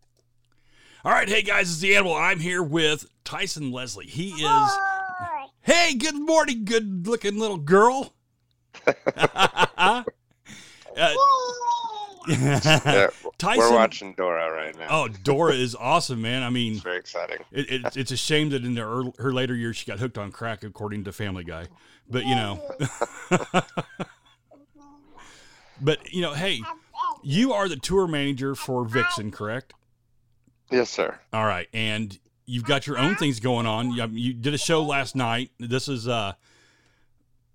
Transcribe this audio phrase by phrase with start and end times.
[1.04, 2.14] All right, hey guys, it's the Animal.
[2.14, 4.06] I'm here with Tyson Leslie.
[4.06, 4.70] He is.
[5.60, 8.14] Hey, good morning, good looking little girl.
[9.06, 10.04] uh,
[12.28, 12.58] Yeah,
[13.38, 14.86] Tyson- we're watching Dora right now.
[14.90, 16.42] oh, Dora is awesome, man.
[16.42, 17.38] I mean, It's very exciting.
[17.52, 20.32] it, it, it's a shame that in her, her later years she got hooked on
[20.32, 21.66] crack, according to Family Guy.
[22.08, 22.60] But you know,
[25.80, 26.60] but you know, hey,
[27.22, 29.72] you are the tour manager for Vixen, correct?
[30.70, 31.18] Yes, sir.
[31.32, 33.92] All right, and you've got your own things going on.
[33.92, 35.50] You, you did a show last night.
[35.58, 36.32] This is uh,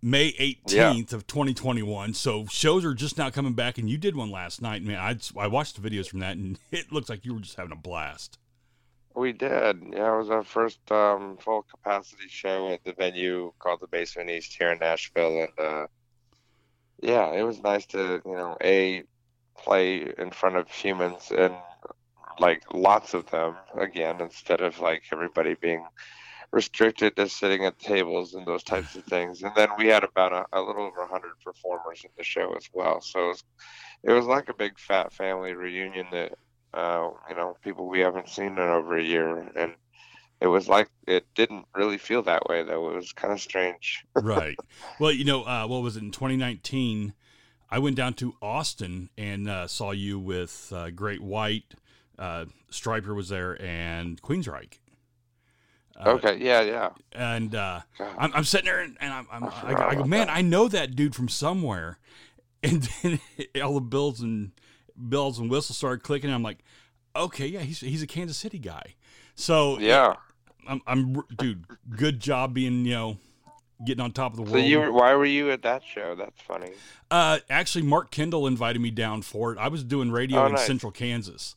[0.02, 2.14] May eighteenth of twenty twenty one.
[2.14, 4.82] So shows are just now coming back, and you did one last night.
[4.82, 7.58] Man, I I watched the videos from that, and it looks like you were just
[7.58, 8.38] having a blast.
[9.16, 9.84] We did.
[9.92, 14.30] Yeah, it was our first um, full capacity show at the venue called the Basement
[14.30, 15.88] East here in Nashville, and uh,
[17.02, 19.04] yeah, it was nice to you know a
[19.58, 21.54] play in front of humans and
[22.40, 25.86] like lots of them again instead of like everybody being
[26.52, 29.44] restricted to sitting at tables and those types of things.
[29.44, 32.68] And then we had about a, a little over 100 performers in the show as
[32.74, 33.02] well.
[33.02, 33.44] So it was,
[34.04, 36.34] it was like a big fat family reunion that,
[36.74, 39.38] uh, you know, people we haven't seen in over a year.
[39.56, 39.76] And
[40.42, 42.90] it was like, it didn't really feel that way though.
[42.90, 44.04] It was kind of strange.
[44.16, 44.58] right.
[45.00, 47.14] Well, you know, uh, what was it in 2019?
[47.72, 51.76] I went down to Austin and uh, saw you with uh, Great White.
[52.18, 54.80] Uh, Stryper was there and Queensryche.
[56.00, 56.38] Uh, okay.
[56.40, 56.62] Yeah.
[56.62, 56.90] Yeah.
[57.12, 57.82] And uh,
[58.18, 60.36] I'm, I'm sitting there and, and I'm, I'm, I I, go, I go, man, that.
[60.38, 61.98] I know that dude from somewhere.
[62.62, 63.20] And then
[63.64, 64.52] all the bills and
[64.94, 66.30] bells and whistles started clicking.
[66.30, 66.58] And I'm like,
[67.16, 68.96] okay, yeah, he's he's a Kansas City guy.
[69.36, 70.16] So Yeah.
[70.68, 71.64] I'm, I'm dude.
[71.90, 73.18] Good job being you know
[73.86, 74.66] getting on top of the So world.
[74.66, 76.16] you, were- why were you at that show?
[76.16, 76.72] That's funny.
[77.10, 79.58] Uh, actually, Mark Kendall invited me down for it.
[79.58, 80.68] I was doing radio Oh, in nice.
[80.68, 81.56] Central Kansas.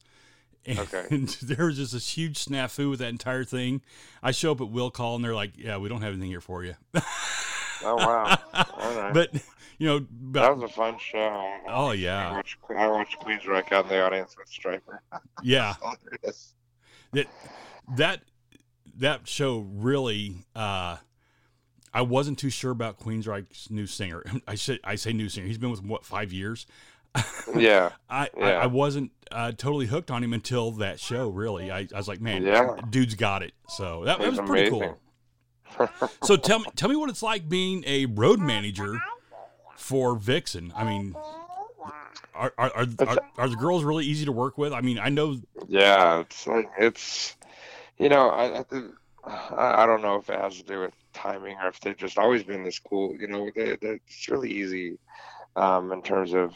[0.67, 1.06] And Okay.
[1.43, 3.83] there was just this huge snafu with that entire thing.
[4.23, 6.41] I show up at Will Call and they're like, "Yeah, we don't have anything here
[6.41, 6.75] for you."
[7.84, 8.39] Oh wow.
[8.55, 9.12] All right.
[9.12, 9.33] but
[9.78, 11.56] you know, that was a fun show.
[11.67, 14.99] oh I yeah, watched, I watched Queensryche out in the audience with Stryper.
[15.43, 15.75] yeah.
[17.12, 17.27] That
[17.97, 18.21] that
[18.99, 20.47] that show really.
[20.55, 20.99] Uh,
[21.94, 24.23] I wasn't too sure about Queensryche's new singer.
[24.47, 25.47] I said I say new singer.
[25.49, 26.67] He's been with what five years.
[27.55, 27.91] Yeah.
[28.09, 28.47] I, I, Yeah.
[28.61, 31.28] I wasn't uh, totally hooked on him until that show.
[31.28, 32.76] Really, I, I was like, man, Yeah.
[32.91, 33.53] dude's got it.
[33.69, 34.94] So that, that He's was pretty amazing.
[35.78, 36.09] cool.
[36.22, 39.00] So tell me, tell me what it's like being a road manager
[39.76, 40.72] for Vixen.
[40.76, 41.16] I mean,
[42.34, 44.72] are are, are, are, are the girls really easy to work with?
[44.72, 45.38] I mean, I know.
[45.69, 47.37] Yeah, it's like it's,
[47.99, 48.93] you know, I I, think,
[49.25, 52.19] I I don't know if it has to do with timing or if they've just
[52.19, 53.16] always been this cool.
[53.19, 54.99] You know, they, they, it's really easy,
[55.56, 56.53] um, in terms of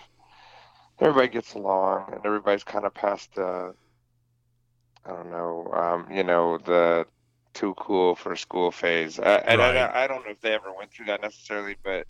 [1.01, 3.75] everybody gets along and everybody's kind of past the,
[5.05, 7.07] I don't know, um, you know, the
[7.55, 9.19] too cool for school phase.
[9.19, 9.77] Uh, and Right.
[9.77, 12.07] I, I don't know if they ever went through that necessarily, but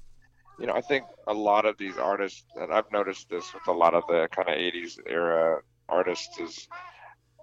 [0.58, 3.72] you know, I think a lot of these artists, and I've noticed this with a
[3.72, 6.66] lot of the kind of 80s era artists, is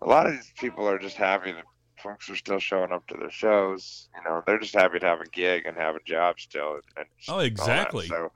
[0.02, 1.66] a lot of these people are just happy that
[1.98, 4.10] folks are still showing up to their shows.
[4.16, 6.80] You know, they're just happy to have a gig and have a job still.
[6.98, 8.08] And Oh, exactly.
[8.08, 8.32] So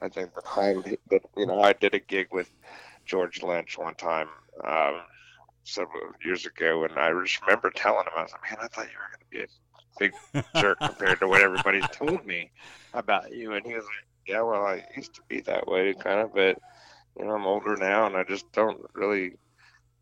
[0.00, 2.50] I think the time that, you know, I did a gig with
[3.04, 4.28] George Lynch one time
[4.64, 5.00] um,
[5.64, 8.86] several years ago, and I just remember telling him, I was like, man, I thought
[8.86, 12.50] you were going to be a big jerk compared to what everybody told me
[12.94, 13.54] about you.
[13.54, 16.58] And he was like, yeah, well, I used to be that way, kind of, but
[17.18, 19.32] you know, I'm older now, and I just don't really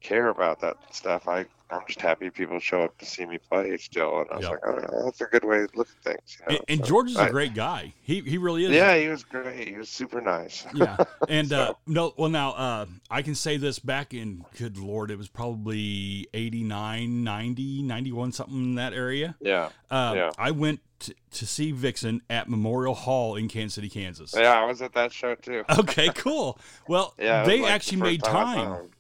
[0.00, 1.26] care about that stuff.
[1.29, 4.20] I I'm just happy people show up to see me play still.
[4.20, 4.50] And I was Yep.
[4.53, 4.61] like,
[4.93, 6.38] oh, that's a good way to look at things.
[6.41, 6.56] You know?
[6.56, 7.93] And, and So, George is a great guy.
[8.03, 8.70] He he really is.
[8.70, 9.69] Yeah, he was great.
[9.69, 10.67] He was super nice.
[10.75, 10.97] yeah
[11.29, 15.17] and uh no well now uh i can say this back in good lord it
[15.19, 19.69] was probably 89 90 91 something in that area Yeah.
[19.91, 20.31] uh, Yeah.
[20.38, 24.65] i went t- to see vixen at memorial hall in kansas city kansas Yeah, I
[24.65, 25.65] was at that show too.
[25.79, 28.91] okay cool well Yeah, they like actually made time time.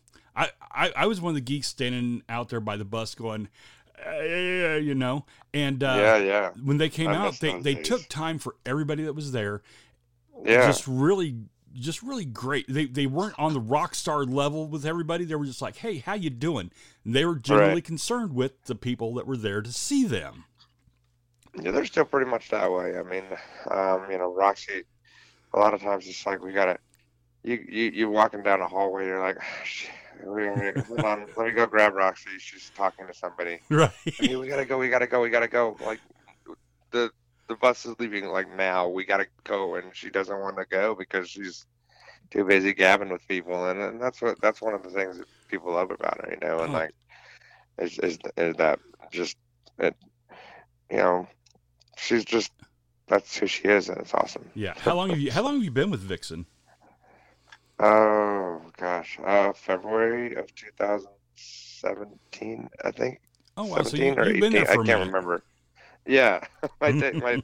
[0.78, 3.48] I, I was one of the geeks standing out there by the bus going
[4.06, 4.22] uh,
[4.76, 7.86] you know and uh yeah, yeah, when they came I out they, they days.
[7.88, 9.62] took time for everybody that was there
[10.44, 10.58] yeah.
[10.58, 11.36] just really
[11.74, 15.46] just really great they they weren't on the rock star level with everybody they were
[15.46, 16.70] just like hey how you doing
[17.04, 17.84] and they were genuinely Right.
[17.84, 20.46] concerned with the people that were there to see them
[21.60, 22.98] Yeah, they're still pretty much that way.
[22.98, 23.24] I mean,
[23.70, 24.84] um, you know, Roxy.
[25.54, 26.78] A lot of times it's like we gotta.
[27.44, 29.06] You you you're walking down a hallway.
[29.06, 29.38] You're like,
[30.18, 32.30] "Shit, we- we- hold on, let me go grab Roxy.
[32.38, 33.60] She's talking to somebody.
[33.70, 34.78] right Hey, we gotta go.
[34.78, 35.20] We gotta go.
[35.22, 35.76] We gotta go.
[35.84, 36.00] Like
[36.90, 37.10] the
[37.48, 38.88] the bus is leaving like now.
[38.88, 41.66] We gotta go, and she doesn't want to go because she's
[42.30, 45.26] too busy gabbing with people, and, and that's what that's one of the things that
[45.48, 46.78] people love about her, you know, and Oh.
[46.78, 46.90] like
[47.78, 48.78] is is is that
[49.12, 49.36] just
[49.78, 49.94] it,
[50.90, 51.26] you know,
[51.96, 52.52] she's just
[53.06, 54.44] that's who she is, and it's awesome.
[54.54, 56.44] yeah how long have you how long have you been with vixen
[57.80, 63.20] Oh gosh, uh, February of 2017, I think.
[63.56, 64.40] oh wow so you, or you've 18.
[64.40, 65.42] been there for I can't minute remember.
[66.06, 66.44] Yeah,
[66.80, 67.42] my day, my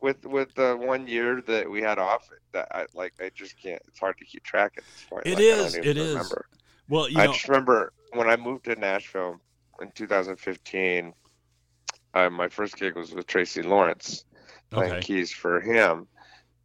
[0.00, 3.82] with with the one year that we had off, that I like I just can't.
[3.88, 5.26] It's hard to keep track at this point.
[5.26, 6.14] It like, is, it is.
[6.14, 6.46] remember.
[6.88, 9.40] well you I know just remember when I moved to Nashville
[9.80, 11.12] in 2015.
[12.14, 14.24] Uh, my first gig was with Tracy Lawrence
[14.70, 16.06] playing okay keys for him,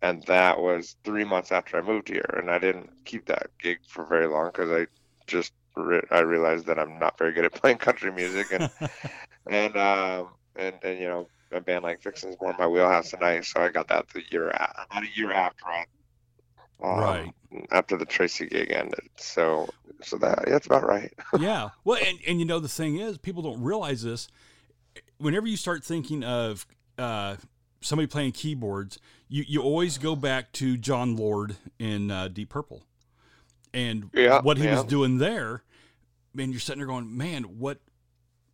[0.03, 2.29] and that was three months after I moved here.
[2.37, 4.85] And I didn't keep that gig for very long because I
[5.27, 8.69] just re- I realized that I'm not very good at playing country music, and
[9.49, 10.27] and um
[10.57, 13.69] and and you know a band like Vixen's more in my wheelhouse tonight, so I
[13.69, 15.85] got that the year a- about a year after I.
[16.83, 17.33] Um, Right.
[17.71, 19.69] After the Tracy gig ended, so
[20.01, 21.13] so that that's about right.
[21.39, 24.27] yeah well and, and you know the thing is people don't realize this
[25.17, 26.65] whenever you start thinking of
[26.97, 27.35] uh,
[27.83, 28.97] somebody playing keyboards
[29.27, 32.85] you, you always go back to jon lord in uh, deep purple.
[33.73, 35.63] And Yeah, what he was doing there
[36.37, 37.79] And you're sitting there going man what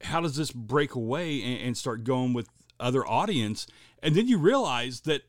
[0.01, 2.47] how does this break away and, and start going with
[2.79, 3.67] other audience?
[4.01, 5.23] And then you realize that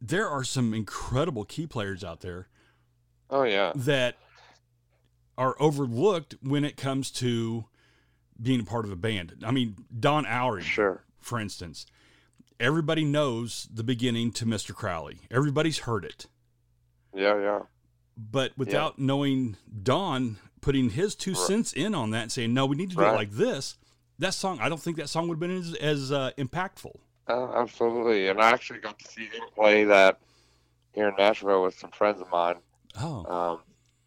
[0.00, 2.48] there are some incredible key players out there
[3.30, 4.16] Oh yeah, that
[5.38, 7.64] are overlooked when it comes to
[8.40, 9.36] being a part of a band.
[9.44, 11.04] I mean, Don Airey, sure.
[11.20, 11.86] for instance,
[12.62, 14.74] everybody knows the beginning to Mr.
[14.74, 15.18] Crowley.
[15.30, 16.26] Everybody's heard it.
[17.14, 17.60] Yeah, yeah.
[18.16, 21.40] But without knowing Don putting his two Right.
[21.40, 23.76] cents in on that and saying, no, we need to do it like this,
[24.18, 26.94] that song, I don't think that song would have been as, as uh, impactful.
[27.28, 28.28] Oh, absolutely.
[28.28, 30.18] And I actually got to see him play that
[30.94, 32.56] here in Nashville with some friends of mine.
[33.00, 33.60] Oh, Um,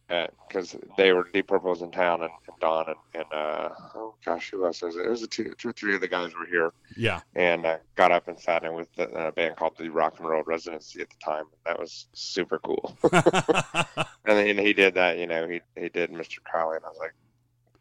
[0.08, 4.52] because they were Deep Purple's in town, and, and Don and, and uh, oh gosh,
[4.52, 5.06] who else was it?
[5.06, 7.22] It was a two, two or three of the guys were here, yeah.
[7.36, 10.30] and uh, got up and sat in with the, a band called the Rock and
[10.30, 11.46] Roll Residency at the time.
[11.66, 12.98] That was super cool.
[13.12, 16.44] and then he did that, you know, he he did Mr.
[16.44, 17.14] Crowley, and I was like,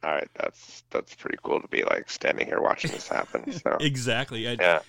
[0.05, 3.45] all right, that's that's pretty cool to be like standing here watching this happen.
[3.65, 4.47] So exactly.
[4.47, 4.81] And, yeah,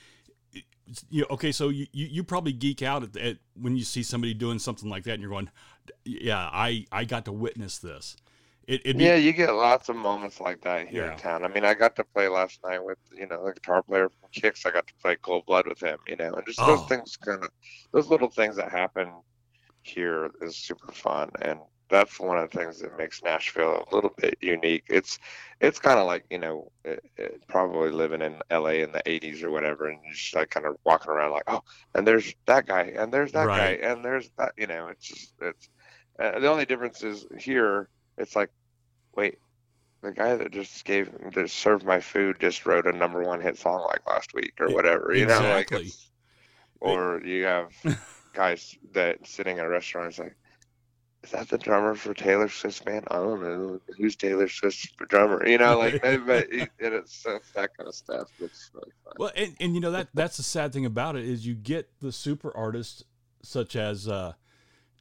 [1.09, 4.33] you okay so you, you, you probably geek out at, at when you see somebody
[4.33, 5.49] doing something like that and you're going
[6.03, 8.15] yeah i i got to witness this
[8.67, 11.11] it, be, yeah, you get lots of moments like that here Yeah.
[11.11, 11.43] in town.
[11.43, 14.29] I mean, I got to play last night with you know the guitar player from
[14.35, 14.65] Kix.
[14.65, 16.87] I got to play Cold Blood with him, you know, and just those Oh.
[16.87, 17.49] things kind of
[17.93, 19.11] those little things that happen
[19.83, 24.11] here is super fun, and that's one of the things that makes Nashville a little
[24.17, 24.83] bit unique.
[24.89, 25.19] It's
[25.61, 29.43] it's kind of like you know it, it, probably living in LA in the '80s
[29.43, 31.61] or whatever, and just like kind of walking around like oh,
[31.95, 33.53] and there's that guy, and there's that Right.
[33.53, 35.69] guy, and there's that, you know, it's just it's
[36.19, 38.49] uh, the only difference is here it's like
[39.15, 39.37] wait
[40.01, 43.57] the guy that just gave that served my food just wrote a number one hit
[43.57, 45.93] song like last week or whatever you know like exactly.
[46.81, 47.71] or you have
[48.33, 50.35] guys that sitting at a restaurant is like
[51.25, 53.05] is that the drummer for Taylor Swift's band?
[53.09, 53.79] I don't know.
[53.97, 55.45] Who's Taylor Swift's drummer?
[55.47, 58.29] You know, like, but it, it's, it's that kind of stuff.
[58.39, 59.13] That's really fun.
[59.17, 61.89] well and, and you know that that's the sad thing about it is you get
[62.01, 63.03] the super artists
[63.43, 64.33] such as uh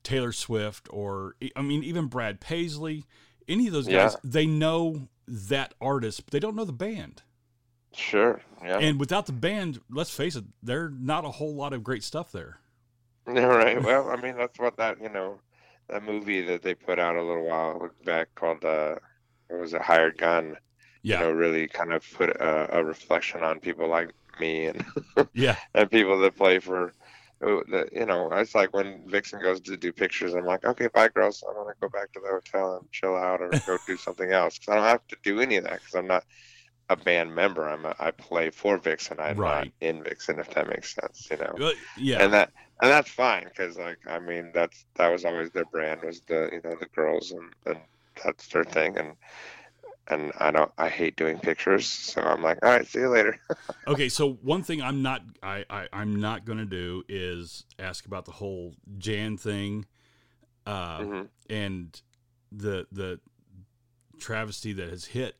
[0.02, 3.06] taylor swift or i mean even brad paisley
[3.48, 4.16] any of those guys Yeah.
[4.22, 7.22] they know that artist but they don't know the band
[7.94, 8.40] Sure.
[8.62, 8.78] Yeah.
[8.80, 12.30] and without the band let's face it there's not a whole lot of great stuff
[12.32, 12.58] there
[13.26, 13.82] Yeah, right.
[13.82, 15.38] Well, I mean, that's what that you know,
[15.88, 18.96] that movie that they put out a little while back called uh,
[19.48, 20.56] what was it, Hired Gun?
[21.02, 21.20] Yeah.
[21.20, 24.10] you know, really kind of put a, a reflection on people like
[24.40, 24.84] me and
[25.34, 25.56] Yeah.
[25.74, 26.94] and people that play for.
[27.42, 30.34] you know, it's like when Vixen goes to do pictures.
[30.34, 31.44] I'm like, okay, bye, girls.
[31.46, 34.58] I'm gonna go back to the hotel and chill out, or go do something else.
[34.58, 35.80] Because I don't have to do any of that.
[35.80, 36.24] Because I'm not
[36.90, 37.68] a band member.
[37.68, 39.18] I'm a, I play for Vixen.
[39.20, 39.72] I'm Right.
[39.80, 41.28] not in Vixen, if that makes sense.
[41.30, 42.22] You know yeah.
[42.22, 42.50] and that
[42.82, 46.48] and that's fine because like i mean that's that was always their brand was the
[46.52, 47.78] you know the girls and, and
[48.24, 49.12] that's their thing and
[50.08, 53.38] and i don't i hate doing pictures so i'm like all right see you later
[53.86, 58.24] Okay, so one thing I'm not I, I I'm not gonna do is ask about
[58.24, 59.84] the whole Jan thing,
[60.66, 61.28] uh, Mhm.
[61.50, 62.00] and
[62.50, 63.20] the the
[64.18, 65.36] travesty that has hit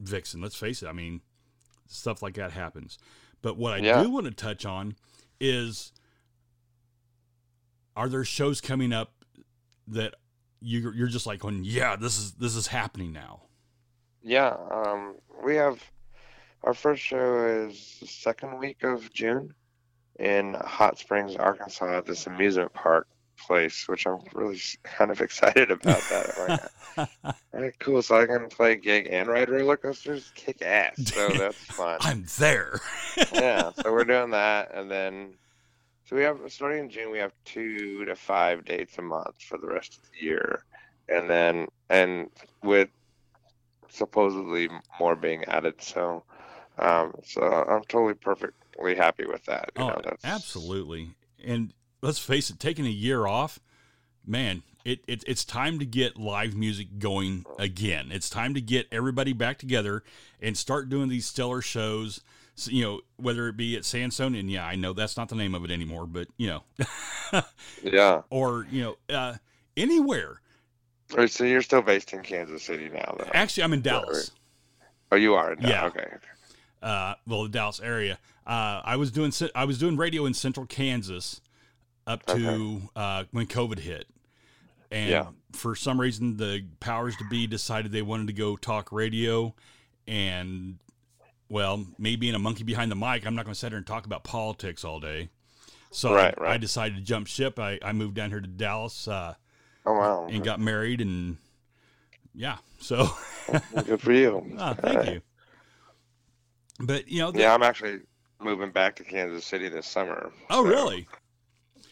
[0.00, 0.40] Vixen.
[0.40, 0.86] Let's face it.
[0.88, 1.20] I mean,
[1.86, 2.98] stuff like that happens.
[3.42, 4.02] But what I Yeah.
[4.02, 4.96] do want to touch on
[5.40, 5.92] is,
[7.96, 9.12] are there shows coming up
[9.86, 10.14] that
[10.60, 13.42] you you're just like going, yeah, this is this is happening now.
[14.22, 15.14] yeah um
[15.44, 15.80] we have
[16.64, 19.54] our first show is the second week of june
[20.18, 23.06] in hot springs arkansas at this amusement park
[23.46, 28.76] place which i'm really kind of excited about that right cool so i can play
[28.76, 32.80] gig and ride roller coasters kick ass so that's fun I'm there.
[33.32, 35.34] yeah, so we're doing that, and then
[36.06, 39.58] so we have starting in June, we have two to five dates a month for
[39.58, 40.64] the rest of the year,
[41.08, 42.30] and then and
[42.62, 42.88] with
[43.88, 44.68] supposedly
[45.00, 46.24] more being added, so
[46.78, 49.70] um, so I'm totally perfectly happy with that.
[49.76, 51.10] You Oh, know, absolutely.
[51.44, 53.60] And let's face it, taking a year off,
[54.26, 58.08] man, it, it it's time to get live music going again.
[58.10, 60.02] It's time to get everybody back together
[60.40, 62.20] and start doing these stellar shows.
[62.54, 65.36] So, you know, whether it be at Sandstone, and yeah, I know that's not the
[65.36, 66.62] name of it anymore, but you know,
[67.82, 68.22] Yeah.
[68.30, 69.34] or you know, uh,
[69.76, 70.40] anywhere.
[71.14, 73.30] Right, So you're still based in Kansas City now, though.
[73.32, 74.32] Actually, I'm in Dallas.
[75.10, 75.54] Oh, you are.
[75.56, 75.86] No, Yeah.
[75.86, 76.06] Okay.
[76.82, 78.18] uh, well, the Dallas area.
[78.46, 81.40] Uh, I was doing I was doing radio in Central Kansas
[82.08, 84.06] up to uh, when COVID hit,
[84.90, 85.26] and Yeah.
[85.52, 89.54] for some reason the powers to be decided they wanted to go talk radio,
[90.06, 90.78] and
[91.48, 93.86] well, me being a monkey behind the mic, I'm not going to sit here and
[93.86, 95.28] talk about politics all day.
[95.90, 96.52] So Right, I, right.
[96.54, 97.58] I decided to jump ship.
[97.58, 99.34] I, I moved down here to Dallas uh,
[99.86, 100.26] Oh wow.
[100.30, 101.38] and got married, and
[102.34, 103.08] yeah, so
[103.86, 104.44] Good for you.
[104.58, 105.20] ah, thank you.
[106.80, 108.00] But you know, the- Yeah, I'm actually
[108.40, 110.30] moving back to Kansas City this summer.
[110.50, 111.06] oh so, really?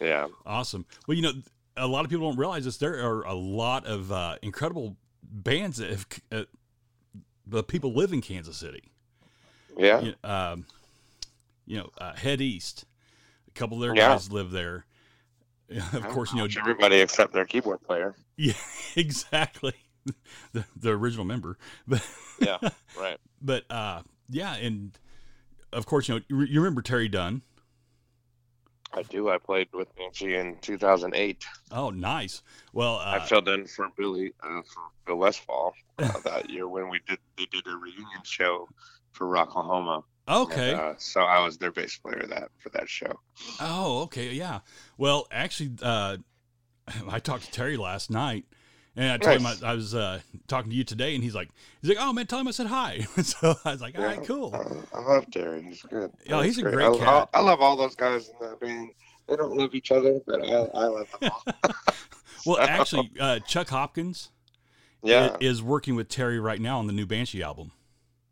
[0.00, 0.28] Yeah.
[0.44, 0.84] Awesome.
[1.06, 1.32] Well, you know,
[1.76, 2.76] a lot of people don't realize this.
[2.78, 6.42] There are a lot of uh, incredible bands that have uh,
[7.46, 8.84] the people live in Kansas City.
[9.76, 10.00] Yeah.
[10.00, 10.64] You, um,
[11.66, 12.84] you know, uh, Head East.
[13.48, 14.08] A couple of their Yeah.
[14.12, 14.86] guys live there.
[15.92, 16.48] of course, you know.
[16.58, 18.14] Everybody except their keyboard player.
[18.38, 18.52] Yeah,
[18.96, 19.72] exactly.
[20.52, 21.56] The, the original member,
[21.88, 22.06] but
[22.38, 22.58] Yeah.
[23.00, 23.16] Right.
[23.40, 24.96] but uh, yeah, and
[25.72, 27.40] of course, you know, you, you remember Terry Dunn.
[28.96, 29.28] I do.
[29.28, 31.44] I played with Banshee in 2008.
[31.70, 32.42] Oh, nice.
[32.72, 36.88] Well, I uh, filled in for Billy uh, for Bill Westfall uh, that year when
[36.88, 38.68] we did they did a reunion show
[39.12, 40.02] for Rocklahoma.
[40.28, 40.70] okay.
[40.72, 43.20] And, uh, so I was their bass player that for that show.
[43.60, 44.60] Oh, okay, yeah.
[44.96, 46.16] Well, actually, uh,
[47.08, 48.46] I talked to Terry last night,
[48.96, 49.58] and I told Nice.
[49.60, 51.50] him I, I was uh, talking to you today, and he's like,
[51.80, 53.00] he's like, oh man, tell him I said hi.
[53.22, 54.54] so I was like, all right, cool.
[54.54, 55.62] I, I love Terry.
[55.62, 56.10] He's good.
[56.24, 57.28] Yeah, he's a great I, cat.
[57.34, 58.90] I, I love all those guys in that band.
[59.28, 61.72] They don't love each other, but I, I love them all.
[62.46, 64.30] Well, actually, uh, Chuck Hopkins
[65.02, 67.72] yeah, is working with Terry right now on the new Banshee album.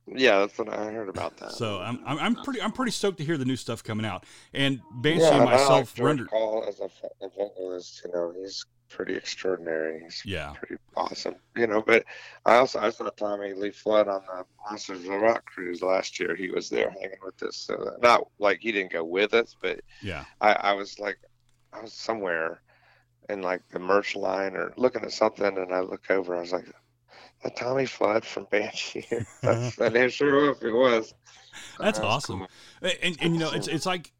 [0.06, 1.50] yeah, that's what I heard about that.
[1.50, 4.24] So I'm, I'm, I'm pretty I'm pretty stoked to hear the new stuff coming out.
[4.52, 6.30] And Banshee yeah, and and I like myself rendered.
[6.30, 6.88] Call as a
[7.36, 8.02] vocalist.
[8.04, 10.02] You know, he's pretty extraordinary.
[10.04, 10.52] He's Yeah.
[10.54, 11.36] pretty awesome.
[11.56, 12.04] You know, but
[12.44, 16.18] I also I saw Tommy Lee Flood on the Monsters of the Rock cruise last
[16.20, 16.34] year.
[16.34, 17.56] He was there hanging with us.
[17.56, 20.24] So not like he didn't go with us, but Yeah.
[20.40, 21.18] I, I was like,
[21.72, 22.60] I was somewhere
[23.28, 26.36] in like the merch line or looking at something, and I look over.
[26.36, 26.66] I was like,
[27.42, 29.06] "That Tommy Flood from Banshee."
[29.42, 31.14] That's, it sure enough, it was.
[31.78, 32.38] That's Uh, awesome.
[32.40, 32.48] cool.
[33.02, 34.12] And, and you know, it's it's like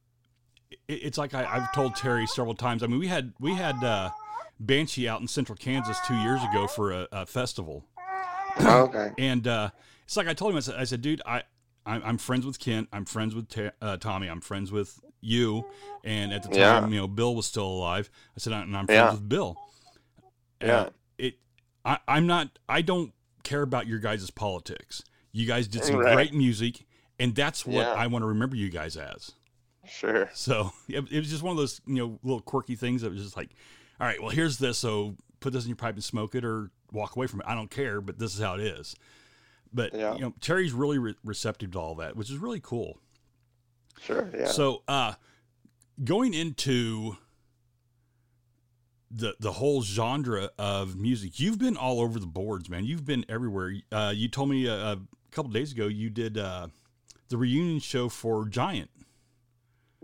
[0.89, 2.83] it's like I, I've told Terry several times.
[2.83, 4.11] I mean, we had we had uh,
[4.61, 7.85] Banshee out in Central Kansas two years ago for a, a festival,
[8.61, 9.11] Oh, okay.
[9.19, 9.71] and uh,
[10.05, 10.57] it's like I told him.
[10.57, 11.43] I said, I said, dude, I
[11.87, 12.89] I'm, I'm friends with Kent.
[12.93, 14.29] I'm friends with Ta- uh, Tommy.
[14.29, 15.65] I'm friends with you.
[16.05, 16.89] And at the time, Yeah.
[16.89, 18.11] you know, Bill was still alive.
[18.37, 19.11] I said, and I'm friends Yeah.
[19.13, 19.57] with Bill.
[20.63, 20.89] Uh, Yeah.
[21.19, 21.35] it.
[21.85, 22.59] I, I'm not.
[22.69, 25.03] I don't care about your guys' politics.
[25.33, 26.15] You guys did some Right.
[26.15, 26.87] great music,
[27.19, 27.93] and that's what Yeah.
[27.93, 29.33] I want to remember you guys as.
[29.87, 30.31] Sure.
[30.33, 33.23] So it, it was just one of those you know little quirky things that was
[33.23, 33.51] just like,
[34.01, 36.71] all right, well here's this, so put this in your pipe and smoke it or
[36.93, 37.47] walk away from it.
[37.49, 38.95] I don't care, but this is how it is.
[39.73, 40.15] but Yeah.
[40.15, 42.99] you know, Terry's really re- receptive to all that, which is really cool.
[44.01, 44.31] Sure.
[44.37, 44.47] Yeah.
[44.47, 45.15] So, uh,
[46.03, 47.17] going into
[49.11, 52.85] the the whole genre of music, you've been all over the boards, man.
[52.85, 53.75] You've been everywhere.
[53.93, 54.99] Uh, you told me a, a
[55.31, 56.69] couple days ago you did uh,
[57.29, 58.91] the reunion show for Giant.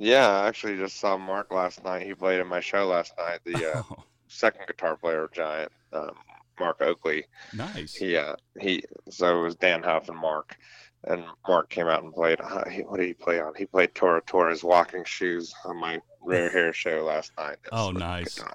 [0.01, 2.07] Yeah, I actually just saw Mark last night.
[2.07, 3.41] He played in my show last night.
[3.45, 3.83] The uh,
[4.29, 6.17] second guitar player of Giant, um,
[6.59, 7.27] Mark Oakley.
[7.53, 8.05] nice.
[8.05, 8.85] He uh, he.
[9.11, 10.57] So it was Dann Huff and Mark,
[11.05, 12.41] and Mark came out and played.
[12.41, 13.55] Uh, he, what did he play on?
[13.57, 17.59] He played Tora Tora's Walking Shoes on my Rare Hair show last night.
[17.65, 18.47] It Oh, was a good nice.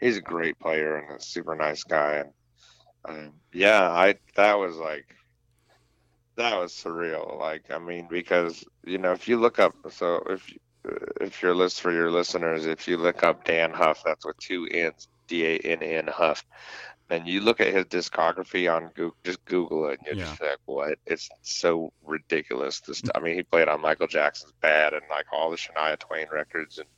[0.00, 2.16] He's a great player and a super nice guy.
[2.16, 2.32] And
[3.06, 5.06] um, yeah, I that was like
[6.36, 7.38] that was surreal.
[7.38, 10.52] Like I mean, because you know, if you look up, so if
[11.20, 14.66] if you're list for your listeners, if you look up Dann Huff, that's with two
[14.70, 16.44] N's, D A N N Huff,
[17.10, 20.58] and you look at his discography on Google, just Google it, and you're just like,
[20.64, 20.98] what?
[21.06, 22.80] It's so ridiculous.
[22.80, 26.26] This, I mean, he played on Michael Jackson's Bad and like all the Shania Twain
[26.32, 26.88] records and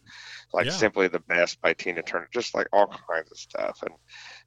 [0.53, 0.73] like Yeah.
[0.73, 3.83] simply the best by Tina Turner, just like all kinds of stuff.
[3.83, 3.95] And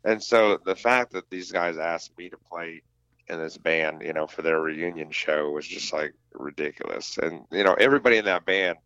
[0.04, 2.82] and so the fact that these guys asked me to play
[3.28, 7.18] in this band, you know, for their reunion show was just like ridiculous.
[7.18, 8.78] And you know, everybody in that band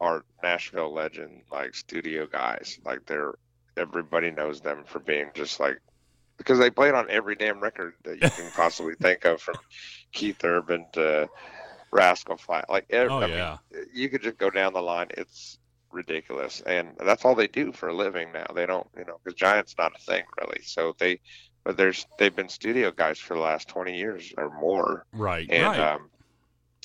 [0.00, 2.78] are Nashville legend, like studio guys.
[2.84, 3.34] Like they're
[3.76, 5.78] everybody knows them for being just like
[6.36, 9.56] because they played on every damn record that you can possibly think of, from
[10.12, 11.28] Keith Urban to
[11.90, 12.70] Rascal Flat.
[12.70, 13.56] Like, ev- Oh I mean, yeah.
[13.92, 15.08] you could just go down the line.
[15.10, 15.58] It's
[15.90, 18.46] ridiculous, and that's all they do for a living now.
[18.54, 20.60] They don't, you know, because Giant's not a thing really.
[20.62, 21.18] So they,
[21.64, 25.48] but there's they've been studio guys for the last twenty years or more, Right.
[25.50, 25.80] and right.
[25.94, 26.10] um,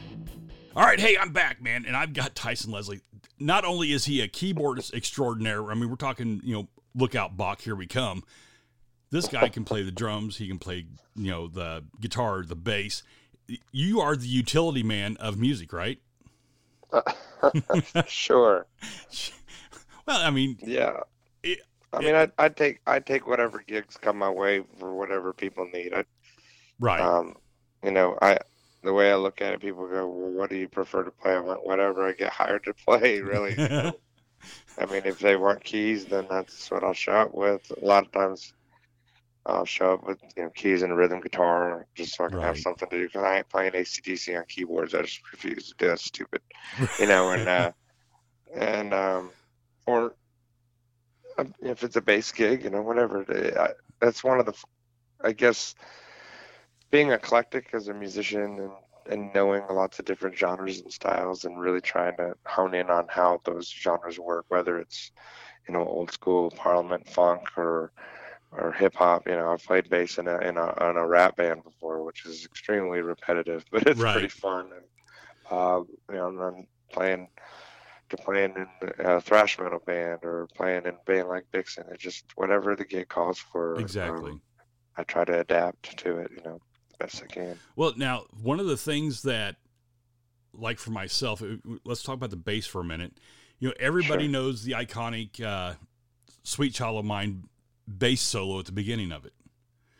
[0.73, 3.01] All right, hey, I'm back, man, and I've got Tyson Leslie.
[3.39, 7.35] Not only is he a keyboardist extraordinaire, I mean, we're talking, you know, look out,
[7.35, 8.23] Bach, here we come.
[9.09, 13.03] This guy can play the drums, he can play, you know, the guitar, the bass.
[13.73, 15.99] You are the utility man of music, right?
[18.07, 18.67] sure.
[20.07, 21.01] Well, I mean, Yeah.
[21.43, 21.61] It-
[21.93, 25.67] I mean, I I take I take whatever gigs come my way for whatever people
[25.71, 25.93] need.
[25.93, 26.05] I,
[26.79, 26.99] right.
[27.01, 27.35] um,
[27.83, 28.39] you know, I
[28.83, 31.33] the way I look at it, people go, "Well, what do you prefer to play?"
[31.33, 33.55] I went, "Whatever I get hired to play." Really.
[34.77, 37.71] I mean, if they want keys, then that's what I'll show up with.
[37.81, 38.53] A lot of times,
[39.45, 42.41] I'll show up with you know keys and a rhythm guitar just so I can
[42.41, 43.05] have something to do.
[43.07, 44.95] Because I ain't playing ACDC on keyboards.
[44.95, 45.99] I just refuse to do that.
[45.99, 46.41] Stupid,
[46.99, 47.31] you know.
[47.31, 47.71] And uh,
[48.55, 49.31] and um,
[49.85, 50.15] or
[51.37, 53.25] um, if it's a bass gig, you know, whatever.
[53.59, 54.53] I, that's one of the,
[55.23, 55.75] I guess,
[56.91, 58.71] being eclectic as a musician and
[59.09, 63.07] and knowing lots of different genres and styles and really trying to hone in on
[63.09, 65.11] how those genres work, whether it's,
[65.67, 67.91] you know, old school Parliament funk or
[68.51, 69.27] or hip hop.
[69.27, 72.25] You know, I've played bass in a in a in a rap band before, which
[72.25, 74.13] is extremely repetitive, but it's Right.
[74.13, 74.69] pretty fun.
[74.71, 74.85] And
[75.51, 77.27] uh, you know, then playing
[78.09, 78.67] to playing in
[78.99, 81.85] a thrash metal band or playing in a band like Vixen.
[81.91, 83.91] It's just whatever the gig calls for.
[83.91, 84.33] exactly.
[84.33, 84.41] um,
[84.97, 86.59] I try to adapt to it, you know,
[87.01, 87.59] best I can.
[87.75, 89.55] Well, now one of the things that,
[90.53, 91.41] like for myself,
[91.83, 93.13] let's talk about the bass for a minute.
[93.59, 94.31] You know, everybody Sure.
[94.31, 95.75] knows the iconic uh,
[96.43, 97.43] "Sweet Child of Mine"
[97.87, 99.33] bass solo at the beginning of it.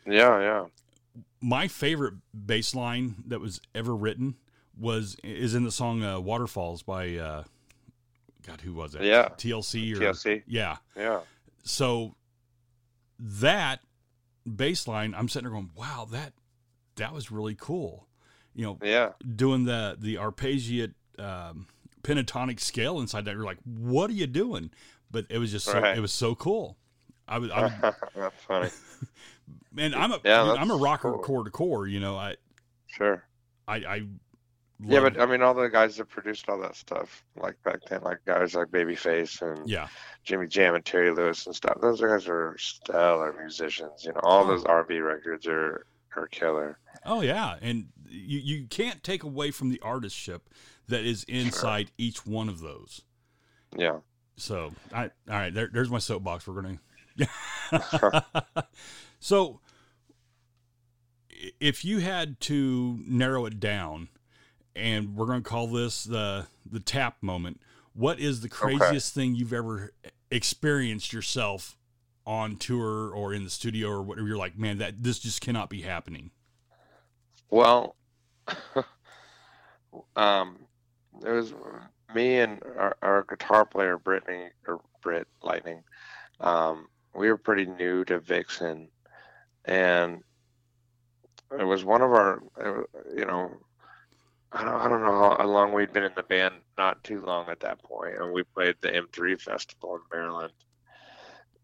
[0.06, 0.66] Yeah, yeah.
[1.40, 4.36] My favorite bass line that was ever written
[4.78, 7.44] was is in the song uh, "Waterfalls" by uh,
[8.46, 9.02] God, who was it?
[9.02, 9.28] Yeah.
[9.36, 10.42] TLC or TLC.
[10.46, 10.76] yeah.
[10.96, 11.20] Yeah.
[11.62, 12.16] So
[13.18, 13.80] that
[14.56, 16.32] bass line, I'm sitting there going, "Wow, that
[17.02, 18.06] that was really cool."
[18.54, 19.10] You know, Yeah.
[19.36, 21.66] doing the the arpeggiate um,
[22.02, 23.34] pentatonic scale inside that.
[23.34, 24.70] You're like, "What are you doing?"
[25.10, 25.96] But it was just so, Right.
[25.96, 26.76] it was so cool.
[27.28, 27.72] I was, I was
[28.16, 28.70] That's funny.
[29.72, 31.18] man, I'm a Yeah, I'm a rocker cool.
[31.22, 31.86] core to core.
[31.86, 32.36] You know, I
[32.88, 33.22] Sure.
[33.68, 34.02] I, I
[34.80, 38.00] Yeah, but I mean, all the guys that produced all that stuff, like back then,
[38.02, 39.88] like guys like Babyface and yeah,
[40.24, 41.78] Jimmy Jam and Terry Lewis and stuff.
[41.80, 44.04] Those guys are stellar musicians.
[44.04, 44.46] You know, all Oh.
[44.48, 46.78] those R&B records are are killer.
[47.04, 50.40] oh yeah, and you you can't take away from the artistship
[50.88, 53.02] that is inside each one of those.
[53.76, 53.98] Yeah.
[54.36, 56.46] So, I, all right, there, there's my soapbox.
[56.46, 56.78] We're gonna.
[59.20, 59.60] so,
[61.60, 64.08] if you had to narrow it down,
[64.74, 67.60] and we're gonna call this the the tap moment,
[67.94, 69.92] what is the craziest thing you've ever
[70.30, 71.76] experienced yourself
[72.26, 74.28] on tour or in the studio or whatever?
[74.28, 76.30] You're like, man, that this just cannot be happening.
[77.50, 77.96] Well,
[80.16, 80.58] um,
[81.24, 81.54] it was
[82.14, 85.82] me and our, our guitar player Brittany or Britt Lightning.
[86.40, 88.88] Um, we were pretty new to Vixen,
[89.64, 90.22] and
[91.58, 92.42] it was one of our,
[93.14, 93.50] you know,
[94.52, 96.54] I don't, I don't know how long we'd been in the band.
[96.76, 100.52] Not too long at that point, and we played the M3 festival in Maryland,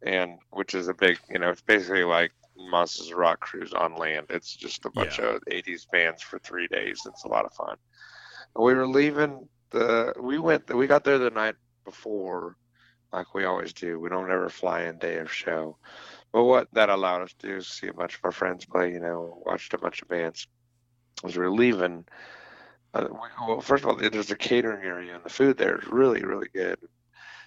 [0.03, 4.27] and which is a big, you know, it's basically like Monsters Rock cruise on land.
[4.31, 7.03] It's just a bunch of 80s bands for three days.
[7.07, 7.77] It's a lot of fun.
[8.55, 12.57] And we were leaving the, we went, we got there the night before,
[13.13, 13.99] like we always do.
[13.99, 15.77] We don't ever fly in day of show.
[16.33, 18.93] But what that allowed us to do is see a bunch of our friends play,
[18.93, 20.47] you know, watched a bunch of bands.
[21.25, 22.05] As we were leaving,
[22.95, 23.09] uh,
[23.47, 26.49] well, first of all, there's a catering area, and the food there is really, really
[26.55, 26.79] good.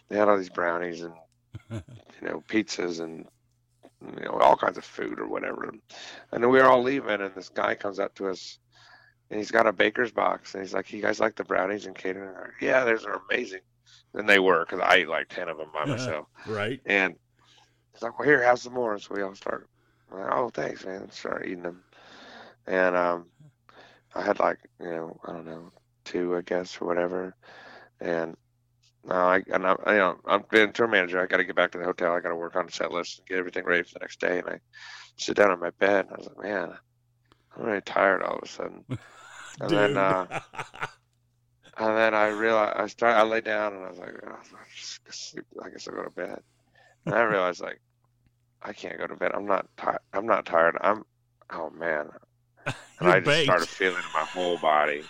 [0.09, 1.13] They had all these brownies and,
[1.71, 1.81] you
[2.21, 3.25] know, pizzas and
[4.01, 5.63] you know, all kinds of food or whatever.
[5.63, 8.57] And then we were all leaving, and this guy comes up to us,
[9.29, 11.95] and he's got a baker's box, and he's like, "You guys like the brownies and
[11.95, 13.61] catering?" Like, yeah, those are amazing.
[14.13, 16.27] And they were, because I ate like ten of them by myself.
[16.45, 16.81] Right?
[16.85, 17.15] And
[17.93, 19.69] he's like, "Well, here, have some more." So we all start.
[20.11, 21.09] Like, oh, thanks, man.
[21.11, 21.83] Start eating them,
[22.67, 23.27] and um,
[24.15, 25.71] I had like, you know, I don't know,
[26.03, 27.35] two, I guess, or whatever,
[27.99, 28.35] and.
[29.03, 31.19] No, I and I'm you know I'm being tour manager.
[31.19, 32.13] I got to get back to the hotel.
[32.13, 34.19] I got to work on the set list and get everything ready for the next
[34.19, 34.39] day.
[34.39, 34.59] And I
[35.17, 36.05] sit down on my bed.
[36.05, 36.73] And I was like, man,
[37.55, 38.85] I'm really tired all of a sudden.
[39.59, 40.25] And then uh,
[41.77, 43.17] and then I realized I started.
[43.17, 44.43] I lay down and I was like, oh, I'm
[44.75, 45.45] just sleep.
[45.63, 46.39] I guess I'll go to bed.
[47.05, 47.81] And I realized like
[48.61, 49.31] I can't go to bed.
[49.33, 49.99] I'm not tired.
[50.13, 50.77] I'm not tired.
[50.81, 51.03] I'm
[51.51, 52.09] oh man.
[52.99, 53.45] And I just baked.
[53.45, 55.03] started feeling my whole body,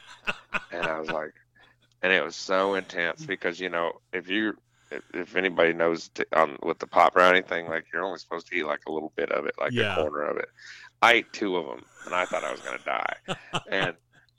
[0.71, 1.33] and I was like,
[2.01, 4.53] and it was so intense because you know if you
[4.91, 8.47] if, if anybody knows t- on with the pop brownie thing, like you're only supposed
[8.47, 9.93] to eat like a little bit of it, like Yeah.
[9.93, 10.49] a corner of it.
[11.01, 13.15] I ate two of them, and I thought I was gonna die,
[13.71, 13.95] and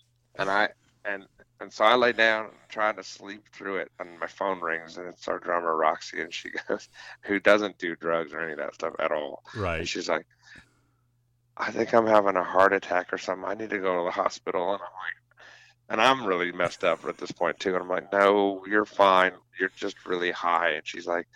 [0.38, 0.68] and I
[1.04, 1.24] and
[1.60, 4.96] and so I lay down and tried to sleep through it, and my phone rings,
[4.98, 6.88] and it's our drummer Roxy, and she goes,
[7.24, 9.42] who doesn't do drugs or any of that stuff at all,
[9.78, 9.88] and right.
[9.88, 10.26] she's like,
[11.56, 13.48] I think I'm having a heart attack or something.
[13.48, 14.62] I need to go to the hospital.
[14.72, 15.21] And I'm like,
[15.92, 17.74] and I'm really messed up at this point too.
[17.74, 19.32] And I'm like, no, you're fine.
[19.60, 20.70] You're just really high.
[20.70, 21.28] And she's like,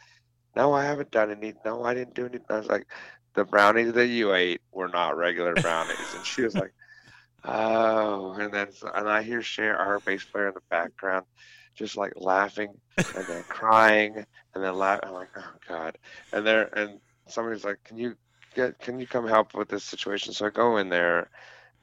[0.56, 1.52] no, I haven't done any.
[1.62, 2.46] No, I didn't do anything.
[2.48, 2.86] I was like,
[3.34, 6.14] the brownies that you ate were not regular brownies.
[6.16, 6.72] and she was like,
[7.44, 8.32] oh.
[8.32, 11.26] And then, and I hear Share, our bass player in the background,
[11.74, 15.10] just like laughing and then crying and then laughing.
[15.10, 15.98] I'm like, oh God.
[16.32, 18.16] And there, and somebody's like, can you
[18.54, 20.32] get, can you come help with this situation?
[20.32, 21.28] So I go in there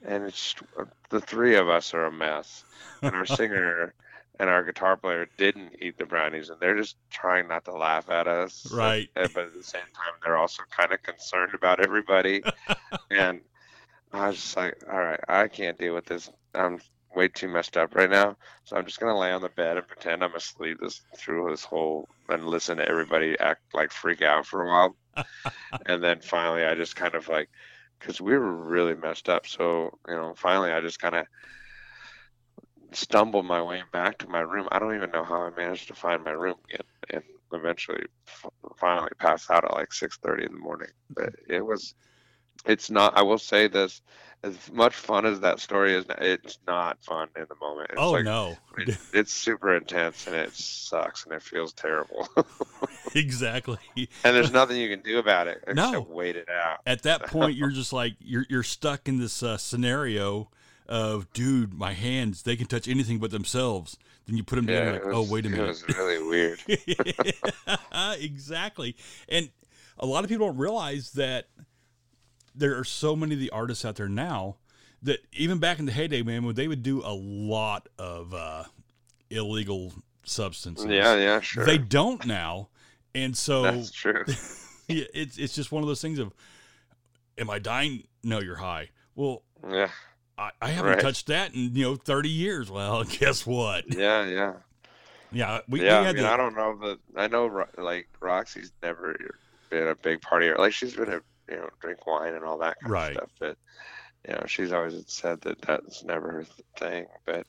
[0.05, 0.55] and it's
[1.09, 2.63] the three of us are a mess.
[3.01, 3.93] And our singer
[4.39, 8.09] and our guitar player didn't eat the brownies and they're just trying not to laugh
[8.09, 8.71] at us.
[8.71, 9.09] Right.
[9.15, 12.43] And- but at the same time, they're also kind of concerned about everybody.
[13.11, 13.41] and
[14.11, 16.29] I was just like, all right, I can't deal with this.
[16.53, 16.79] I'm
[17.15, 18.35] way too messed up right now.
[18.63, 21.63] So I'm just gonna lay on the bed and pretend I'm asleep this through this
[21.63, 24.95] whole and listen to everybody act like freak out for a while.
[25.85, 27.49] and then finally, I just kind of like,
[28.03, 29.47] because we were really messed up.
[29.47, 31.25] So you know, finally, I just kind of
[32.91, 34.67] stumbled my way back to my room.
[34.71, 38.51] I don't even know how I managed to find my room again, and eventually, f-
[38.77, 40.89] finally, passed out at like 6:30 in the morning.
[41.09, 41.95] But it was,
[42.65, 43.17] it's not.
[43.17, 44.01] I will say this:
[44.43, 47.91] as much fun as that story is, it's not fun in the moment.
[47.91, 48.57] It's oh like, no.
[48.77, 52.27] it, it's super intense and it sucks and it feels terrible.
[53.15, 53.77] exactly.
[53.97, 56.01] And there's nothing you can do about it No.
[56.09, 56.79] wait it out.
[56.85, 60.49] At that point, you're just like you're you're stuck in this uh, scenario
[60.87, 63.97] of, dude, my hands they can touch anything but themselves.
[64.25, 66.61] Then you put them Yeah, like, it oh wait a minute, It was really weird.
[68.19, 68.95] exactly.
[69.29, 69.49] And
[69.97, 71.47] a lot of people don't realize that
[72.55, 74.57] there are so many of the artists out there now
[75.01, 78.63] that even back in the heyday, man, when they would do a lot of uh,
[79.29, 79.91] illegal
[80.23, 80.85] substances.
[80.85, 81.65] yeah, yeah, sure.
[81.65, 82.69] They don't now.
[83.15, 84.25] And so That's true.
[84.87, 86.33] yeah, it's it's just one of those things of
[87.37, 88.03] am I dying?
[88.23, 88.89] No, you're high.
[89.15, 89.91] Well, Yeah,
[90.37, 90.99] I, I haven't Right.
[90.99, 92.71] touched that in, you know, 30 years.
[92.71, 93.85] Well, guess what?
[93.85, 94.53] yeah, yeah.
[95.31, 98.71] Yeah, we, yeah, we I mean, the, I don't know, but I know like Roxy's
[98.81, 99.15] never
[99.69, 100.57] been a big partier.
[100.57, 103.23] Like she's been a you know drink wine and all that kind Right.
[103.23, 103.57] of stuff, but
[104.27, 106.45] you know she's always said that that's never her
[106.79, 107.07] thing.
[107.25, 107.47] But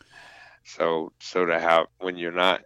[0.64, 2.62] so so to have when you're not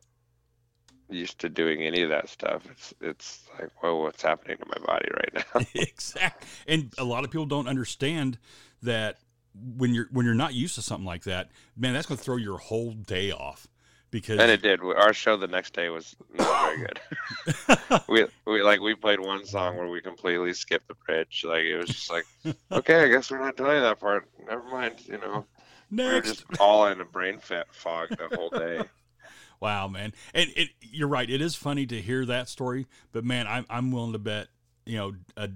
[1.09, 4.87] used to doing any of that stuff, it's it's like whoa, what's happening to my
[4.87, 5.61] body right now?
[5.75, 6.44] exact.
[6.66, 8.38] And a lot of people don't understand
[8.83, 9.18] that
[9.77, 12.37] when you're when you're not used to something like that, man, that's going to throw
[12.37, 13.68] your whole day off
[14.11, 14.81] because and it did.
[14.81, 18.01] Our show the next day was not very good.
[18.09, 21.44] we we like we played one song where we completely skipped the bridge.
[21.47, 22.25] Like it was just like,
[22.73, 24.29] okay, I guess we're not doing that part.
[24.47, 24.94] Never mind.
[25.07, 25.47] You know,
[25.90, 26.29] we were next.
[26.29, 28.83] just all in a brain fat fog the whole day.
[29.61, 30.12] Wow, man.
[30.35, 31.29] And it you're right.
[31.29, 34.49] It is funny to hear that story, but man, I'm I'm willing to bet,
[34.87, 35.51] you know, a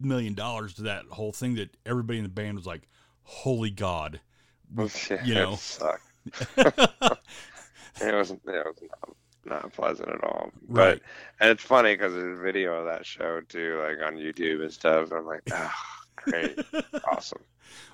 [0.00, 2.88] million dollars to that whole thing that everybody in the band was like,
[3.22, 4.20] "Holy God."
[5.24, 5.52] You know.
[5.54, 6.02] it sucked.
[8.00, 8.40] It wasn't.
[8.46, 10.50] It was not, not pleasant at all.
[10.68, 11.00] But
[11.40, 14.72] and it's funny because there's a video of that show too, like on YouTube and
[14.72, 15.10] stuff.
[15.10, 15.74] And I'm like, ah,
[16.16, 16.58] great,
[17.12, 17.42] awesome.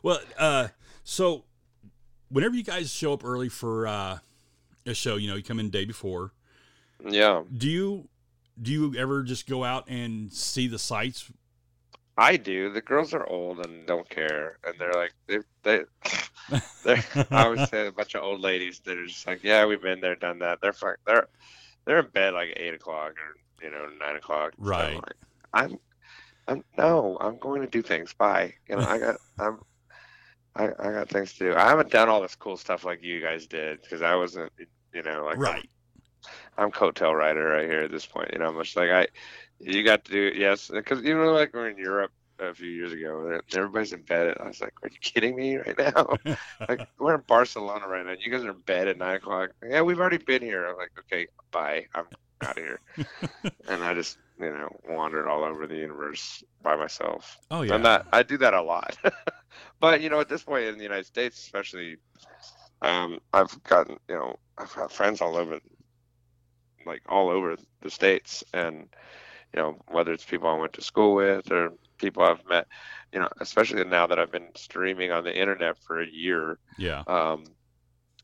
[0.03, 0.69] Well, uh,
[1.05, 1.45] so
[2.29, 4.19] whenever you guys show up early for uh,
[4.89, 6.33] a show, you know, you come in day before.
[7.05, 8.09] Yeah, Do you
[8.61, 11.31] do you ever just go out and see the sights?
[12.17, 12.71] I do.
[12.73, 15.85] The girls are old and don't care, and they're like they they.
[16.85, 19.83] They're, I always say a bunch of old ladies that are just like, yeah, we've
[19.83, 20.61] been there, done that.
[20.63, 21.29] They're fuck, they're
[21.87, 24.55] they're in bed like eight o'clock or you know nine o'clock.
[24.63, 24.97] So I'm Right.
[24.97, 25.17] like,
[25.55, 25.79] I'm,
[26.49, 28.15] I'm no, I'm going to do things.
[28.15, 28.55] Bye.
[28.69, 29.61] You know, I got I'm.
[30.57, 31.57] I, I got things to do.
[31.57, 34.53] I haven't done all this cool stuff like you guys did because I wasn't,
[34.93, 35.69] you know, like I'm- right.
[36.57, 38.31] I'm coattail rider right here at this point.
[38.33, 39.07] You know, I'm just like I,
[39.61, 42.93] you got to do yes, because you know, like we're in Europe a few years
[42.93, 44.37] ago, everybody's in bed.
[44.41, 46.17] I was like, "Are you kidding me right now?"
[46.69, 48.15] like we're in Barcelona right now.
[48.19, 49.51] You guys are in bed at nine o'clock.
[49.69, 50.67] Yeah, we've already been here.
[50.67, 51.87] I'm like, okay, bye.
[51.95, 52.07] I'm
[52.43, 52.81] out of here.
[53.69, 57.39] and I just, you know, wandered all over the universe by myself.
[57.51, 57.75] oh yeah.
[57.75, 58.97] And that I do that a lot.
[59.81, 61.97] but you know, at this point in the United States, especially,
[62.83, 65.59] um, I've gotten you know I've got friends all over,
[66.87, 68.87] like all over the states, and
[69.55, 72.67] you know whether it's people I went to school with or people I've met,
[73.13, 76.59] you know, especially now that I've been streaming on the internet for a year.
[76.77, 77.05] yeah.
[77.07, 77.45] Um,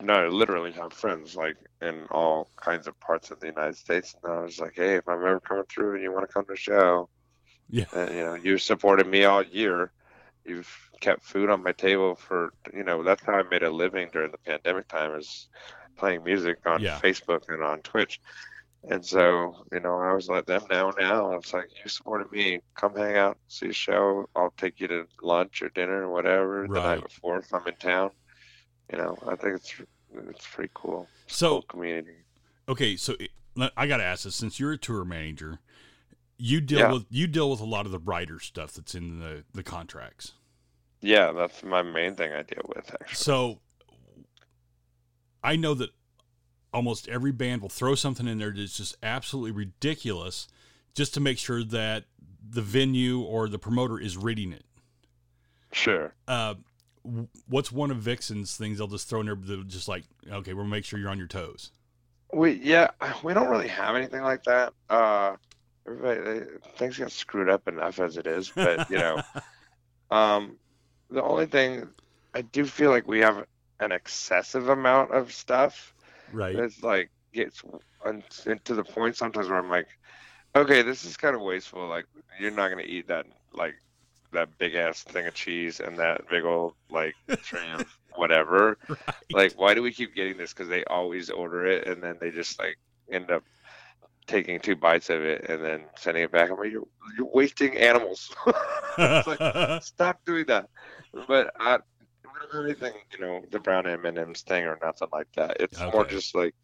[0.01, 4.15] no, I literally have friends like in all kinds of parts of the United States.
[4.23, 6.45] And I was like, hey, if I'm ever coming through and you want to come
[6.45, 7.09] to the show,
[7.69, 7.87] Yeah.
[7.93, 9.93] and, you know, you supported me all year.
[10.45, 10.71] You've
[11.05, 14.31] kept food on my table for, you know, that's how I made a living during
[14.33, 15.49] the pandemic time is
[15.97, 16.99] playing music on Yeah.
[16.99, 18.21] Facebook and on Twitch.
[18.91, 21.33] And so, you know, I was let them know now.
[21.33, 22.61] I was like, you supported me.
[22.75, 24.29] Come hang out, see a show.
[24.35, 27.77] I'll take you to lunch or dinner or whatever the night before if I'm in
[27.77, 28.11] town.
[28.91, 29.75] You know, I think it's
[30.29, 31.09] it's pretty cool.
[31.27, 32.17] So Cool community.
[32.69, 33.31] okay, so it-
[33.77, 35.61] I got to ask this: since you're a tour manager,
[36.37, 36.93] you deal Yeah.
[36.93, 40.33] with you deal with a lot of the writer stuff that's in the the contracts.
[41.05, 43.15] Yeah, that's my main thing I deal with actually.
[43.15, 43.61] So
[45.43, 45.91] I know that
[46.73, 50.49] almost every band will throw something in there that's just absolutely ridiculous
[50.95, 52.05] just to make sure that
[52.49, 54.65] the venue or the promoter is reading it.
[55.73, 56.15] Sure.
[56.27, 56.55] Uh,
[57.49, 60.87] what's one of Vixen's things they'll just throw in there just like, okay, we'll make
[60.87, 61.71] sure you're on your toes.
[62.33, 62.91] We yeah,
[63.23, 64.73] we don't really have anything like that.
[64.89, 65.37] Uh,
[65.87, 69.21] everybody they, things get screwed up enough as it is, but you know,
[70.11, 70.57] um,
[71.15, 71.89] the only thing
[72.35, 73.45] I do feel like we have
[73.81, 75.95] an excessive amount of stuff.
[76.33, 76.55] right.
[76.55, 77.63] It's like gets
[78.65, 79.89] to the point sometimes where I'm like,
[80.55, 81.87] okay, this is kind of wasteful.
[81.89, 82.07] Like
[82.39, 83.75] you're not gonna eat that like
[84.33, 88.79] that big ass thing of cheese and that big old like tray of whatever.
[88.89, 88.99] right.
[89.33, 90.53] Like, why do we keep getting this?
[90.53, 92.77] Because they always order it and then they just like
[93.11, 93.43] end up
[94.27, 96.51] taking two bites of it and then sending it back.
[96.51, 98.35] I'm like, you're, you're wasting animals.
[98.99, 100.69] it's like, stop doing that.
[101.29, 101.79] But I,
[102.23, 105.29] we don't have anything, you know, the brown M and M's thing or nothing like
[105.37, 105.59] that.
[105.61, 106.55] It's more just like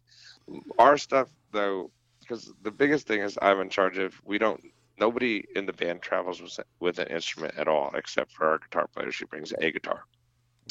[0.79, 1.91] our stuff though.
[2.21, 4.13] because the biggest thing is I'm in charge of.
[4.25, 4.61] We don't.
[4.99, 8.87] Nobody in the band travels with with an instrument at all, except for our guitar
[8.93, 9.11] player.
[9.11, 10.03] She brings a guitar.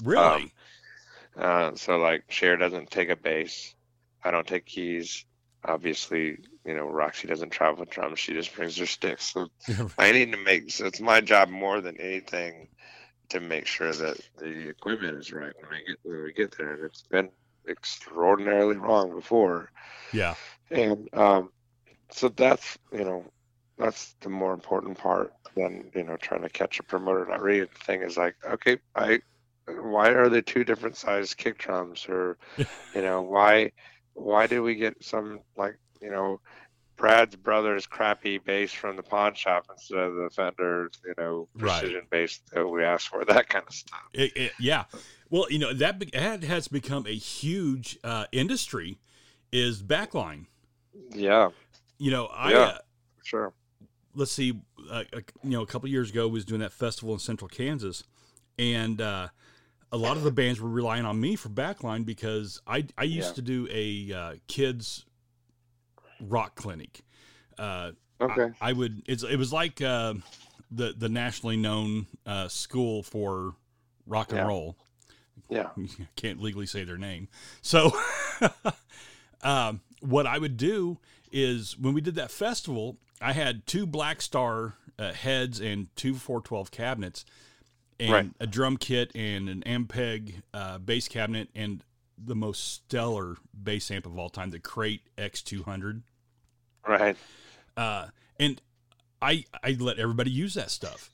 [0.04, 0.24] Really?
[0.24, 0.50] Um,
[1.36, 3.74] Uh, so like Share doesn't take a bass.
[4.24, 5.24] I don't take keys.
[5.64, 8.18] Obviously, you know Roxy doesn't travel with drums.
[8.18, 9.32] She just brings her sticks.
[9.32, 9.48] So
[9.98, 10.70] I need to make.
[10.70, 12.68] So it's my job more than anything
[13.30, 16.74] to make sure that the equipment is right when I get when we get there.
[16.74, 17.30] And it's been
[17.68, 19.70] extraordinarily wrong before.
[20.12, 20.34] yeah.
[20.70, 21.50] And um,
[22.10, 23.24] so that's you know
[23.78, 27.68] that's the more important part than you know trying to catch a promoter not read.
[27.72, 29.20] The thing is like, okay, I
[29.66, 32.36] why are there two different size kick drums or
[32.94, 33.72] you know why
[34.14, 36.40] why did we get some like you know
[37.00, 41.80] Brad's brother's crappy bass from the pawn shop instead of the Fender you know Right.
[41.80, 44.00] precision bass that we asked for that kind of stuff.
[44.12, 44.84] It, it, yeah.
[45.30, 48.98] Well, you know that, that has become a huge uh, industry.
[49.52, 50.46] Is backline.
[51.12, 51.50] Yeah,
[51.98, 52.58] You know, I Yeah.
[52.58, 52.78] uh,
[53.24, 53.52] sure.
[54.14, 54.52] let's see,
[54.88, 57.48] uh, uh, you know, a couple years ago we was doing that festival in Central
[57.48, 58.04] Kansas,
[58.58, 59.28] and uh,
[59.90, 63.30] a lot of the bands were relying on me for backline because I I used
[63.30, 63.34] Yeah.
[63.34, 65.04] to do a uh, kids
[66.20, 67.00] rock clinic.
[67.58, 68.50] Uh, Okay.
[68.60, 70.12] I would it's it was like uh,
[70.70, 73.54] the the nationally known uh, school for
[74.06, 74.46] rock and Yeah.
[74.46, 74.76] roll.
[75.48, 75.70] Yeah.
[76.16, 77.28] can't legally say their name.
[77.62, 77.92] So,
[79.42, 80.98] um, what I would do
[81.32, 86.70] is when we did that festival, I had two Blackstar uh, heads and two 412
[86.70, 87.24] cabinets,
[87.98, 88.30] and Right.
[88.38, 91.82] a drum kit and an Ampeg uh, bass cabinet and
[92.22, 96.02] the most stellar bass amp of all time, the Crate X200.
[96.86, 97.16] Right.
[97.76, 98.06] Uh,
[98.38, 98.60] and
[99.22, 101.10] I I let everybody use that stuff.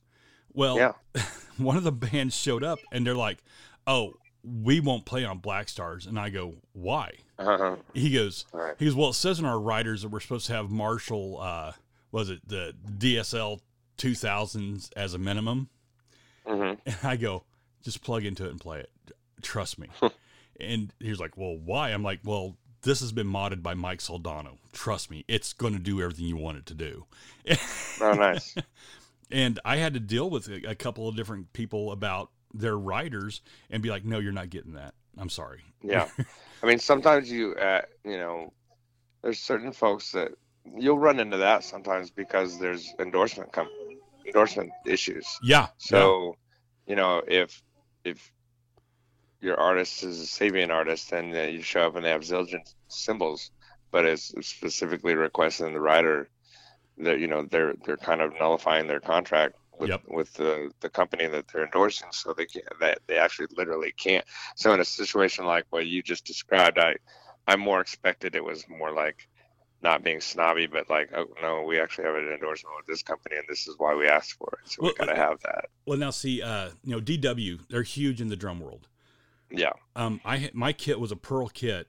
[0.53, 0.93] Well, Yeah.
[1.59, 3.43] one of the bands showed up and they're like,
[3.87, 7.77] "Oh, we won't play on Blackstars," and I go, "Why?" Uh-huh.
[7.93, 8.75] He goes, right.
[8.79, 11.73] "He goes, well, it says in our riders that we're supposed to have Marshall, uh,
[12.13, 13.61] was it the DSL
[13.99, 15.69] 2000s as a minimum?"
[16.47, 17.45] hmm And I go,
[17.83, 18.91] "Just plug into it and play it.
[19.43, 19.89] Trust me."
[20.61, 23.99] and he was like, "Well, why?" I'm like, "Well." This has been modded by Mike
[23.99, 24.59] Soldano.
[24.73, 27.05] Trust me, it's going to do everything you want it to do.
[28.01, 28.55] Oh, nice.
[29.29, 33.83] And I had to deal with a, couple of different people about their riders and
[33.83, 34.95] be like, no, you're not getting that.
[35.19, 35.65] I'm sorry.
[35.83, 36.09] Yeah.
[36.63, 38.53] I mean, sometimes you, uh, you know,
[39.23, 40.31] there's certain folks that
[40.79, 43.69] you'll run into that sometimes because there's endorsement com-
[44.25, 45.27] endorsement issues.
[45.43, 45.67] Yeah.
[45.79, 46.37] So,
[46.87, 47.65] you know, if
[48.05, 48.31] if
[49.41, 52.73] your artist is a Sabian artist and uh, you show up and they have Zildjian
[52.89, 53.51] cymbals,
[53.91, 56.29] but it's specifically requesting the writer
[56.99, 60.03] that you know they're they're kind of nullifying their contract with Yep.
[60.09, 64.25] with the the company that they're endorsing, so they can't that they actually literally can't.
[64.57, 66.97] So in a situation like what you just described, I
[67.47, 69.29] I more expected it was more like
[69.83, 73.37] not being snobby, but like, oh no, we actually have an endorsement with this company,
[73.37, 74.71] and this is why we asked for it.
[74.71, 75.67] So Well, we gotta have that.
[75.85, 78.89] Well, now see, uh, you know, DW, they're huge in the drum world.
[79.51, 79.73] Yeah.
[79.95, 81.89] Um, I my kit was a Pearl kit,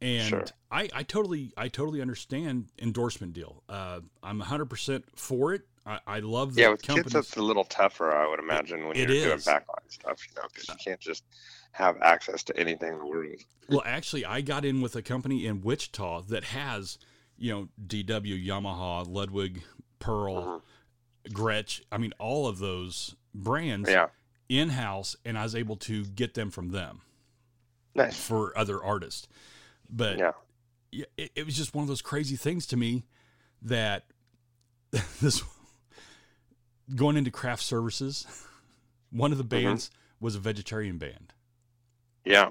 [0.00, 0.44] and Sure.
[0.70, 3.62] I, I totally I totally understand endorsement deal.
[3.68, 5.62] Uh, I'm 100 percent for it.
[5.86, 7.12] I, I love the Yeah, with companies.
[7.12, 9.44] that's a little tougher, I would imagine, when It you're doing is.
[9.44, 11.24] backline stuff, you know, because you can't just
[11.72, 13.26] have access to anything in the world.
[13.68, 16.98] Well, actually, I got in with a company in Wichita that has,
[17.36, 19.62] you know, DW, Yamaha, Ludwig,
[19.98, 20.58] Pearl, Uh-huh.
[21.28, 21.82] Gretsch.
[21.92, 24.06] I mean, all of those brands Yeah,
[24.48, 27.00] in house, and I was able to get them from them
[27.94, 28.16] nice.
[28.18, 29.26] for other artists.
[29.88, 30.32] But Yeah,
[31.16, 33.04] it, it was just one of those crazy things to me
[33.62, 34.04] that
[35.20, 35.42] this
[36.94, 38.26] going into craft services,
[39.10, 39.66] one of the Mm-hmm.
[39.66, 41.32] bands was a vegetarian band.
[42.24, 42.50] yeah,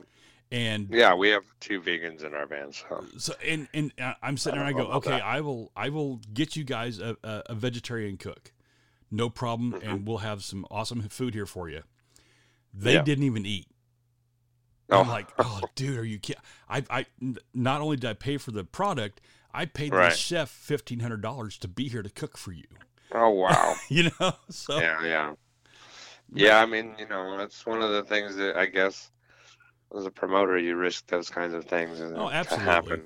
[0.52, 1.14] And yeah.
[1.16, 4.68] We have two vegans in our band, so So and and uh, I'm sitting there
[4.68, 5.24] and I go, okay, that.
[5.24, 8.52] I will I will get you guys a, a, a vegetarian cook,
[9.14, 9.90] no problem, Mm-hmm.
[9.90, 11.84] and we'll have some awesome food here for you.
[12.74, 13.04] They Yeah.
[13.04, 13.68] didn't even eat.
[14.90, 15.02] Oh.
[15.02, 16.42] I'm like, oh, dude, are you kidding?
[16.70, 17.06] i
[17.54, 19.22] not only did I pay for the product,
[19.54, 22.66] I paid the chef fifteen hundred dollars to be here to cook for you.
[23.14, 25.34] oh wow, You know, so yeah, yeah,
[26.34, 26.58] yeah.
[26.60, 29.12] I mean, you know, that's one of the things that I guess
[29.96, 32.66] as a promoter, you risk those kinds of things and Oh, absolutely.
[32.72, 33.02] happen.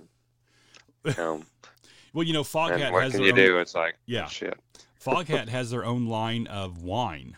[1.03, 1.43] You know,
[2.14, 3.58] well, you know, Foghat and what has can you own, do?
[3.60, 4.28] It's like, Yeah.
[4.28, 4.58] shit,
[5.04, 7.36] Foghat has their own line of wine,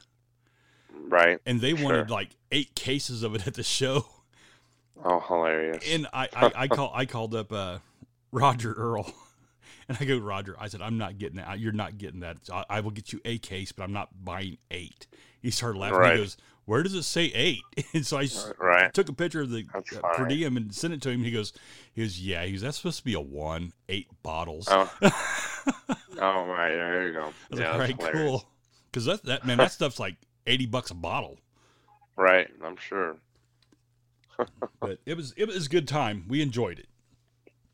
[1.07, 1.39] right?
[1.45, 2.15] and they wanted Sure.
[2.17, 4.05] like eight cases of it at the show.
[5.03, 5.83] Oh, hilarious.
[5.89, 7.79] and I, I, I call I called up uh,
[8.31, 9.11] Roger Earl,
[9.89, 11.59] and I go, Roger, I said, I'm not getting that.
[11.59, 12.37] You're not getting that.
[12.51, 15.07] I, I will get you a case, but I'm not buying eight.
[15.41, 15.99] He started laughing.
[15.99, 16.13] Right.
[16.13, 16.37] He goes,
[16.69, 17.63] Where does it say eight?
[17.93, 18.27] And so I
[18.59, 18.93] Right.
[18.93, 19.81] took a picture of the uh,
[20.13, 21.23] per diem and sent it to him.
[21.23, 21.51] He goes,
[21.95, 22.45] He goes, Yeah.
[22.45, 24.67] He goes, That's supposed to be a one, eight bottles.
[24.69, 24.87] Oh.
[25.01, 27.33] oh my, there you go.
[27.51, 28.47] Yeah, like, right, cool.
[28.85, 31.39] Because that, that, man, that stuff's like 80 bucks a bottle.
[32.15, 33.15] Right, I'm sure.
[34.79, 36.25] But it was, it was a good time.
[36.27, 36.87] We enjoyed it.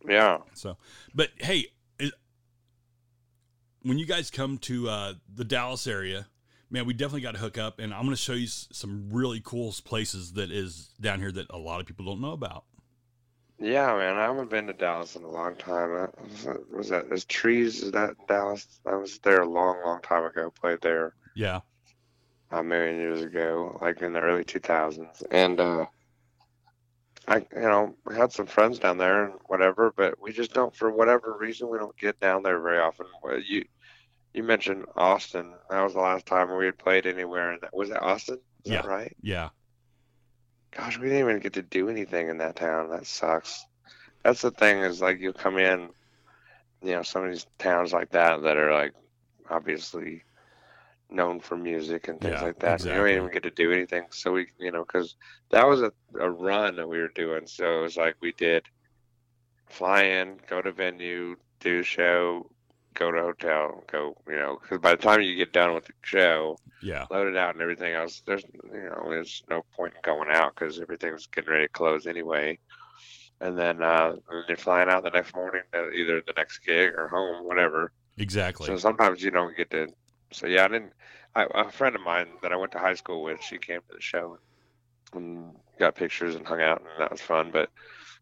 [0.07, 0.37] Yeah.
[0.53, 0.77] So,
[1.13, 1.65] but hey,
[1.99, 2.13] it,
[3.81, 6.27] when you guys come to uh, the Dallas area,
[6.75, 9.41] man, we definitely got to hook up, and I'm going to show you some really
[9.43, 12.65] cool places that is down here that a lot of people don't know about.
[13.57, 16.09] Yeah, man, I haven't been to Dallas in a long time.
[16.29, 17.81] Was that, was that is trees?
[17.81, 18.81] Is that Dallas?
[18.85, 20.51] I was there a long, long time ago.
[20.51, 21.61] Played there Yeah,
[22.51, 25.23] a million years ago, like in the early 2000s.
[25.31, 25.85] And uh,
[27.27, 30.75] I, you know, we had some friends down there and whatever, but we just don't,
[30.75, 33.07] for whatever reason, we don't get down there very often.
[33.47, 33.65] You,
[34.35, 35.53] you mentioned Austin.
[35.69, 37.51] That was the last time we had played anywhere.
[37.53, 38.39] And that was it Austin?
[38.63, 38.85] Is that Yeah.
[38.85, 39.15] right?
[39.21, 39.49] yeah,
[40.71, 42.89] Gosh, we didn't even get to do anything in that town.
[42.89, 43.65] That sucks.
[44.23, 45.89] That's the thing is like you come in,
[46.81, 48.93] you know, some of these towns like that that are like
[49.49, 50.23] obviously
[51.09, 52.83] known for music and things Yeah, like that.
[52.85, 54.05] You don't even get to do anything.
[54.11, 55.15] So we, you know, because
[55.51, 57.47] that was a, a run that we were doing.
[57.47, 58.65] So it was like we did
[59.67, 62.49] fly in, go to venue, do show,
[62.95, 65.93] go to hotel, go, you know, because by the time you get done with the
[66.01, 68.21] show, yeah, loaded out and everything else.
[68.25, 72.07] There's you know there's no point in going out because everything's getting ready to close
[72.07, 72.59] anyway.
[73.41, 74.15] And then uh,
[74.47, 77.91] you're flying out the next morning to either the next gig or home, whatever.
[78.17, 78.65] exactly.
[78.65, 79.87] So sometimes you don't get to.
[80.31, 80.93] So yeah, I didn't.
[81.35, 83.93] I, a friend of mine that I went to high school with, she came to
[83.93, 84.37] the show
[85.13, 87.51] and got pictures and hung out, and that was fun.
[87.51, 87.69] But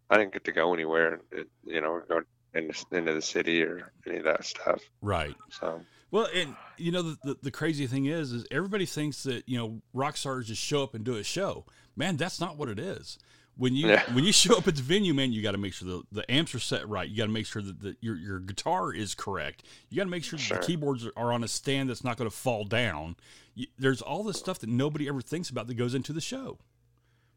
[0.09, 2.21] I didn't get to go anywhere, it, you know, go
[2.53, 4.81] into, into the city or any of that stuff.
[5.01, 5.35] right.
[5.49, 5.81] So
[6.11, 9.57] Well, and you know the, the the crazy thing is, is everybody thinks that you
[9.57, 11.65] know rock stars just show up and do a show.
[11.95, 13.17] Man, that's not what it is.
[13.55, 14.03] When you Yeah.
[14.13, 16.31] when you show up at the venue, man, you got to make sure the, the
[16.31, 17.07] amps are set right.
[17.07, 19.63] You got to make sure that the, your your guitar is correct.
[19.89, 20.57] You got to make sure that Sure.
[20.57, 23.15] the keyboards are on a stand that's not going to fall down.
[23.55, 26.57] You, there's all this stuff that nobody ever thinks about that goes into the show.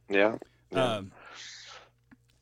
[0.09, 0.37] yeah,
[0.71, 0.95] yeah.
[0.97, 1.13] Um,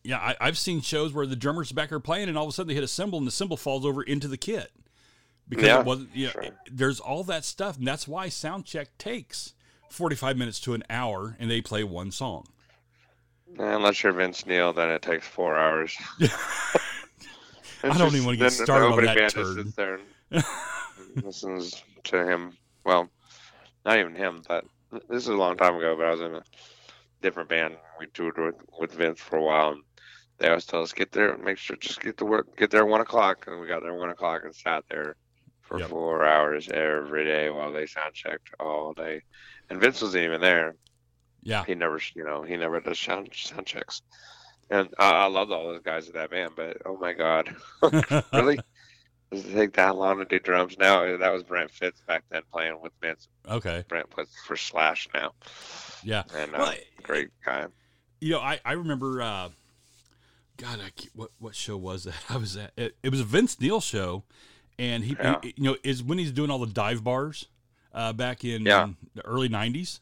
[0.05, 2.53] yeah, I, I've seen shows where the drummer's back there playing, and all of a
[2.53, 4.71] sudden they hit a cymbal, and the cymbal falls over into the kit
[5.49, 6.15] because Yeah, it wasn't.
[6.15, 6.45] Know, sure.
[6.71, 9.55] there's all that stuff, and that's why sound check takes
[9.91, 12.47] 45 minutes to an hour, and they play one song.
[13.59, 15.97] Unless you're Vince Neil, then it takes four hours.
[17.83, 19.73] I don't even wanna get started on that just turd.
[19.77, 20.01] there
[21.23, 22.57] listens to him.
[22.85, 23.09] Well,
[23.85, 25.95] not even him, but this is a long time ago.
[25.97, 26.43] But I was in a
[27.23, 27.77] different band.
[28.01, 29.83] We toured with, with Vince for a while, and
[30.39, 32.89] they always tell us get there, make sure just get to work, get there at
[32.89, 35.17] one o'clock, and we got there at one o'clock and sat there
[35.63, 35.89] for Yep.
[35.89, 39.23] four hours every day while they sound checked all day.
[39.71, 40.75] And Vince wasn't even there.
[41.43, 44.03] Yeah, he never you know he never does sound sound checks.
[44.71, 47.55] And uh, i loved all those guys in that band but oh my god.
[48.33, 48.59] Really?
[49.31, 51.17] Does it take that long to do drums now?
[51.17, 53.29] That was brent fitz back then playing with vince.
[53.49, 55.33] Okay, brent plays for slash now.
[56.03, 56.23] Yeah.
[56.37, 57.67] and uh, Well, great guy.
[58.21, 59.21] You know, I I remember.
[59.23, 59.49] Uh,
[60.57, 62.15] God, I can't- what what show was that?
[62.29, 62.73] I was at.
[62.77, 64.25] It, it was a Vince Neil show,
[64.79, 65.41] and he, Yeah.
[65.43, 67.47] he- you know is when he's doing all the dive bars,
[67.93, 68.89] uh, back in Yeah.
[69.15, 70.01] the early '90s.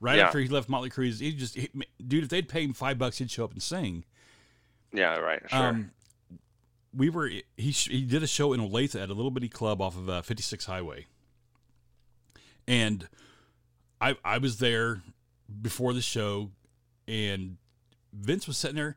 [0.00, 0.26] Right Yeah.
[0.26, 1.68] after he left Motley Crue, he just he,
[2.06, 2.24] dude.
[2.24, 4.04] If they'd pay him five bucks, he'd show up and sing.
[4.92, 5.90] yeah right sure Um,
[6.94, 9.96] we were he he did a show in Olathe at a little bitty club off
[9.96, 11.06] of uh, 56 Highway,
[12.66, 13.08] and
[14.00, 15.02] I I was there
[15.62, 16.50] before the show,
[17.08, 17.56] and
[18.12, 18.96] Vince was sitting there,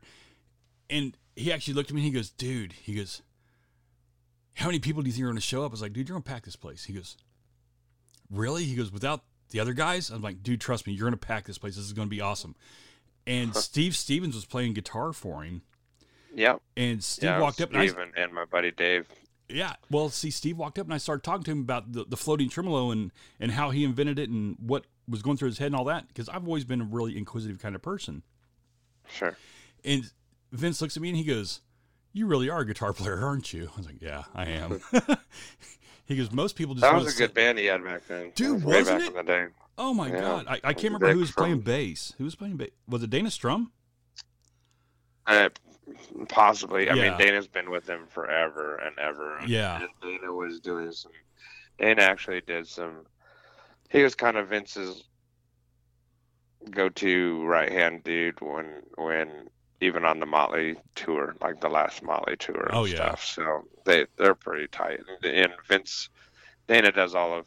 [0.90, 3.22] and he actually looked at me and he goes, "Dude," he goes,
[4.54, 6.08] "How many people do you think are going to show up?" I was like, "Dude,
[6.08, 7.16] you're going to pack this place." He goes,
[8.30, 11.26] "Really?" He goes, "Without the other guys?" I'm like, "Dude, trust me, you're going to
[11.26, 11.76] pack this place.
[11.76, 12.54] This is going to be awesome."
[13.26, 15.62] And Steve Stevens was playing guitar for him.
[16.34, 19.06] yeah And Steve yeah, walked up, and I, Steve and, and my buddy dave
[19.52, 19.74] yeah.
[19.90, 22.48] Well, see, Steve walked up, and I started talking to him about the, the floating
[22.48, 25.76] tremolo and and how he invented it and what was going through his head and
[25.76, 26.08] all that.
[26.08, 28.22] Because I've always been a really inquisitive kind of person.
[29.08, 29.36] sure
[29.84, 30.10] And
[30.52, 31.60] Vince looks at me and he goes,
[32.12, 34.80] "You really are a guitar player, aren't you?" I was like, "Yeah, I am."
[36.06, 38.32] he goes, "Most people just that was a sit- good band he had back then
[38.34, 39.10] Dude, way wasn't back it?
[39.10, 39.46] in the day
[39.78, 40.20] Oh my Yeah.
[40.20, 42.12] god, I, I can't remember Vic who was playing bass.
[42.18, 42.70] Who was playing bass?
[42.88, 43.72] Was it Dana Strum?
[45.26, 45.48] Uh,
[46.28, 46.90] possibly.
[46.90, 47.10] I Yeah.
[47.10, 49.38] mean, Dana's been with them forever and ever.
[49.38, 49.80] and- Yeah.
[49.80, 51.12] and Dana was doing some.
[51.78, 53.06] Dana actually did some.
[53.88, 55.04] He was kind of Vince's
[56.70, 59.48] go-to right-hand dude when when
[59.80, 62.96] even on the Motley tour, like the last Motley tour and Oh, yeah.
[62.96, 63.24] stuff.
[63.24, 65.00] So they they're pretty tight.
[65.22, 66.08] And, and Vince
[66.68, 67.46] Dana does all of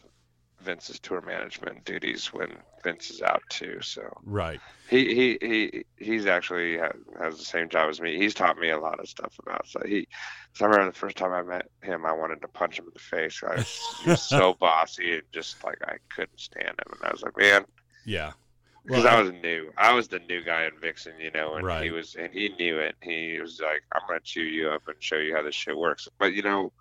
[0.61, 2.49] Vince's tour management duties when
[2.83, 3.79] Vince is out too.
[3.81, 4.59] So Right.
[4.89, 8.17] he he he he's actually ha- has the same job as me.
[8.17, 9.67] He's taught me a lot of stuff about.
[9.67, 10.07] So he,
[10.53, 12.91] so I remember the first time I met him, I wanted to punch him in
[12.93, 13.41] the face.
[13.43, 16.93] I was, he was so bossy and just like I couldn't stand him.
[16.93, 17.65] And I was like, man,
[18.05, 18.31] Yeah.
[18.85, 19.71] Because Well, I was new.
[19.77, 21.83] I was the new guy in Vixen, you know, and Right.
[21.85, 22.95] he was, and he knew it.
[23.01, 26.07] He was like, "I'm gonna chew you up and show you how this shit works."
[26.19, 26.71] But you know,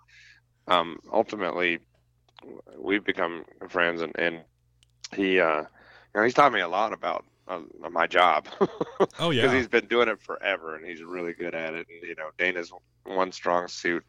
[0.67, 1.79] um, ultimately,
[2.77, 4.43] we've become friends, and and
[5.15, 5.67] he, uh, you
[6.15, 8.47] know, he's taught me a lot about uh, my job
[9.19, 11.87] oh yeah, because he's been doing it forever, and he's really good at it.
[11.89, 12.71] And you know, Dana's
[13.05, 14.03] one strong suit.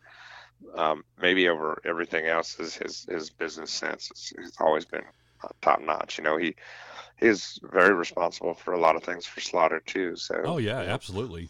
[0.76, 4.10] Um, maybe over everything else is his his business sense.
[4.10, 5.04] It's, he's always been
[5.60, 6.18] top notch.
[6.18, 6.54] You know, he
[7.20, 10.16] he's very responsible for a lot of things for Slaughter too.
[10.16, 11.48] So Oh yeah, absolutely.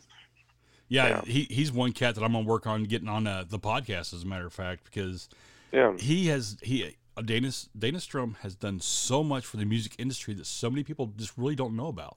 [0.89, 1.21] Yeah, Yeah.
[1.25, 4.23] he he's one cat that I'm gonna work on getting on uh, the podcast as
[4.23, 5.29] a matter of fact because
[5.73, 9.95] yeah, he has he uh, Dana Dana Strum has done so much for the music
[9.99, 12.17] industry that so many people just really don't know about.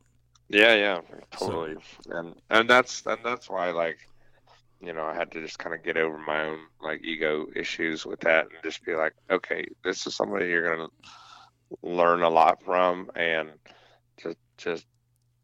[0.49, 0.99] yeah, yeah,
[1.37, 1.77] So- totally.
[2.09, 3.97] And and that's and that's why like
[4.81, 8.05] you know I had to just kind of get over my own like ego issues
[8.05, 10.89] with that and just be like, okay, this is somebody you're gonna
[11.81, 13.49] learn a lot from and
[14.17, 14.85] just just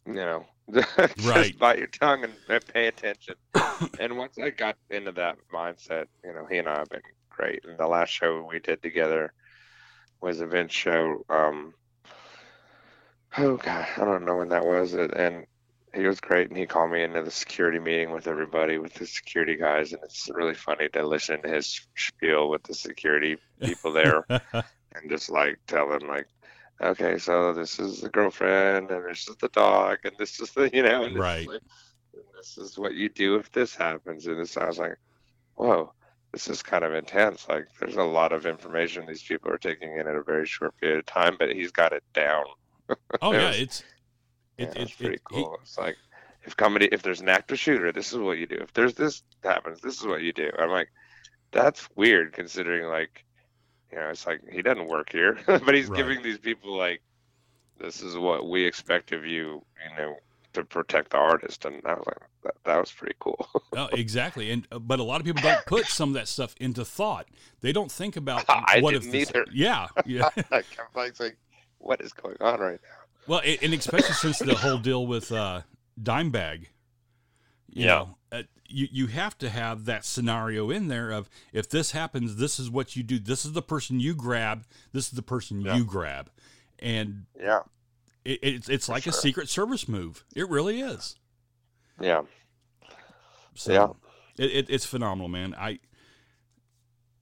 [0.05, 1.57] you know just Right.
[1.57, 3.35] bite your tongue and, pay attention.
[3.99, 7.65] and once I got into that mindset, you know, he and I have been great.
[7.65, 9.33] And the last show we did together
[10.21, 11.25] was a Vince show.
[11.29, 11.73] Um,
[13.37, 14.93] oh God, I don't know when that was.
[14.93, 15.45] And
[15.93, 16.49] he was great.
[16.49, 19.91] And he called me into the security meeting with everybody, with the security guys.
[19.91, 24.25] And it's really funny to listen to his spiel with the security people there
[24.95, 26.27] and just like tell them like.
[26.81, 30.69] Okay, so this is the girlfriend, and this is the dog, and this is the,
[30.73, 31.47] you know, Right.
[31.47, 31.61] like,
[32.35, 34.25] this is what you do if this happens.
[34.27, 34.97] And this, I was like,
[35.55, 35.93] whoa,
[36.33, 37.47] this is kind of intense.
[37.47, 40.75] Like, there's a lot of information these people are taking in at a very short
[40.81, 42.43] period of time, but he's got it down.
[43.21, 43.83] oh It yeah, was- it's
[44.57, 45.57] Yeah, it, it's pretty it, cool.
[45.61, 45.97] it's like
[46.43, 48.57] if comedy, if there's an active shooter, this is what you do.
[48.61, 50.51] If there's this happens, this is what you do.
[50.57, 50.89] I'm like,
[51.51, 53.23] that's weird considering like,
[53.93, 55.97] you know, it's like he doesn't work here, but he's Right.
[55.97, 57.01] giving these people like,
[57.79, 60.15] this is what we expect of you, you know,
[60.53, 61.65] to protect the artist.
[61.65, 63.47] And I was like, that, that was pretty cool.
[63.75, 64.51] oh, exactly.
[64.51, 67.27] And uh, but a lot of people don't put some of that stuff into thought.
[67.61, 69.45] They don't think about I what if didn't this, either.
[69.51, 70.25] yeah yeah.
[70.51, 70.63] I'm
[70.95, 71.37] like, like,
[71.79, 72.99] what is going on right now?
[73.25, 75.61] Well, and especially since the whole deal with uh,
[76.01, 76.67] Dimebag,
[77.69, 77.87] you Yeah.
[77.87, 82.35] know, uh, you you have to have that scenario in there of if this happens,
[82.37, 83.19] this is what you do.
[83.19, 84.65] This is the person you grab.
[84.91, 85.75] This is the person Yeah.
[85.75, 86.29] you grab,
[86.79, 87.59] and Yeah,
[88.25, 89.11] it, it's it's like a.
[89.13, 90.25] Secret Service move.
[90.35, 91.15] It really is.
[92.01, 92.23] yeah,
[93.53, 94.43] So Yeah.
[94.43, 95.55] it, it, it's phenomenal, man.
[95.57, 95.79] I.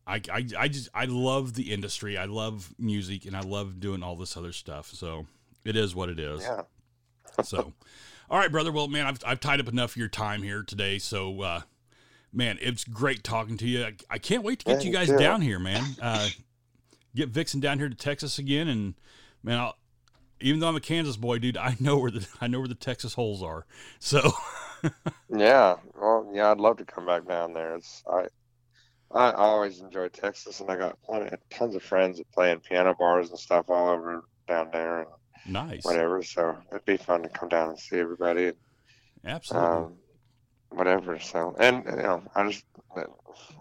[0.07, 2.17] I, I, I just I love the industry.
[2.17, 4.87] I love music and I love doing all this other stuff.
[4.93, 5.27] So
[5.63, 6.41] it is what it is.
[6.41, 6.63] yeah.
[7.43, 7.71] So,
[8.31, 8.71] all right, brother.
[8.71, 10.99] Well, man, I've, I've tied up enough of your time here today.
[10.99, 11.61] So, uh,
[12.31, 13.83] man, it's great talking to you.
[13.83, 15.83] I, I can't wait to get Yeah, you guys down here, man.
[16.01, 16.29] Uh,
[17.13, 18.93] get Vixen down here to Texas again, and
[19.43, 19.77] man, I'll,
[20.39, 22.73] even though I'm a Kansas boy, dude, I know where the I know where the
[22.73, 23.65] Texas holes are.
[23.99, 24.31] So,
[25.29, 27.75] Yeah, well, yeah, I'd love to come back down there.
[27.75, 28.27] It's I,
[29.13, 32.61] I I always enjoy Texas, and I got plenty, tons of friends that play in
[32.61, 35.07] piano bars and stuff all over down there and
[35.45, 36.23] nice, whatever.
[36.23, 38.53] So it'd be fun to come down and see everybody,
[39.25, 39.69] absolutely.
[39.69, 39.93] um,
[40.69, 41.19] whatever.
[41.19, 42.65] So and you know, I just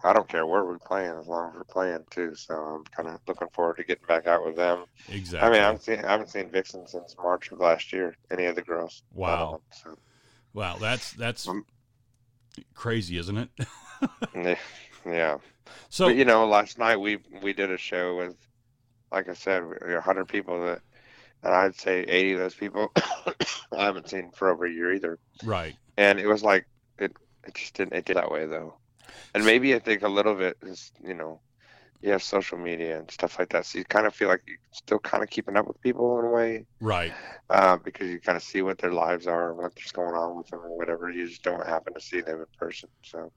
[0.04, 2.34] I don't care where we're playing as long as we're playing too.
[2.34, 4.84] So I'm kind of looking forward to getting back out with them.
[5.08, 5.48] exactly.
[5.48, 8.14] I mean, I haven't seen I haven't seen Vixen since March of last year.
[8.30, 9.02] Any of the girls?
[9.12, 9.60] Wow.
[9.86, 9.96] Um,
[10.52, 11.64] wow, that's that's Um,
[12.74, 13.48] crazy, isn't it?
[14.34, 14.56] so,
[15.06, 15.38] yeah.
[15.88, 18.36] So, but you know, last night we we did a show with,
[19.12, 20.80] like I said, a hundred people that,
[21.42, 25.18] and I'd say eighty of those people I haven't seen for over a year either.
[25.44, 26.66] right, And it was like
[26.98, 27.12] it
[27.46, 28.74] it just didn't it did that way though,
[29.34, 31.40] and maybe I think a little bit is you know,
[32.02, 34.56] you have social media and stuff like that, so you kind of feel like you're
[34.72, 37.12] still kind of keeping up with people in a way, right,
[37.50, 40.48] uh, because you kind of see what their lives are and what's going on with
[40.48, 41.10] them or whatever.
[41.10, 43.30] You just don't happen to see them in person, so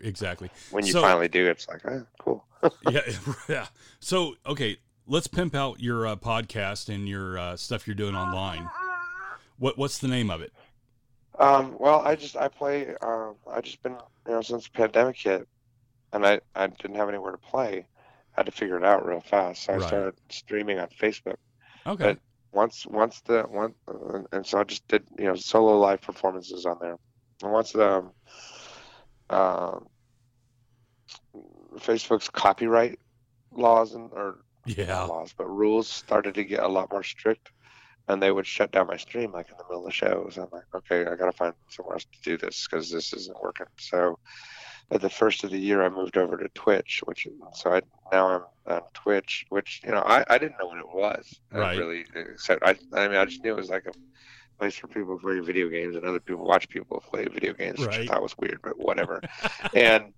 [0.00, 0.50] exactly.
[0.70, 2.44] when you So- finally do, it's like, ah, cool.
[2.90, 3.02] yeah,
[3.48, 3.66] yeah.
[4.00, 4.78] So, okay,
[5.08, 8.68] let's pimp out your uh, podcast and your uh, stuff you're doing online.
[9.58, 10.52] What what's the name of it?
[11.38, 12.94] Um, well, I just I play.
[13.02, 13.96] Um, I just been
[14.26, 15.48] you know since the pandemic hit,
[16.12, 17.86] and I I didn't have anywhere to play.
[18.36, 19.86] I had to figure it out real fast, so I Right.
[19.88, 21.36] started streaming on Facebook.
[21.86, 22.16] Okay.
[22.52, 26.66] Once once the one, uh, and so I just did you know solo live performances
[26.66, 26.96] on there.
[27.42, 28.04] And once the
[29.30, 29.78] uh,
[31.78, 32.98] Facebook's copyright
[33.52, 34.38] laws and or
[34.76, 35.08] Yeah.
[35.08, 37.50] laws, but rules started to get a lot more strict,
[38.08, 40.38] and they would shut down my stream like in the middle of the shows.
[40.38, 43.66] I'm like, okay, I gotta find somewhere else to do this because this isn't working.
[43.78, 44.18] So,
[44.90, 48.28] at the first of the year, I moved over to Twitch, which so I now
[48.28, 51.40] I'm on Twitch, which you know I, I didn't know what it was.
[51.54, 51.76] I Right.
[51.78, 53.92] really, except I I mean I just knew it was like a
[54.58, 57.80] place for people to play video games and other people watch people play video games,
[57.80, 59.22] which I thought was weird, but whatever.
[59.74, 60.12] and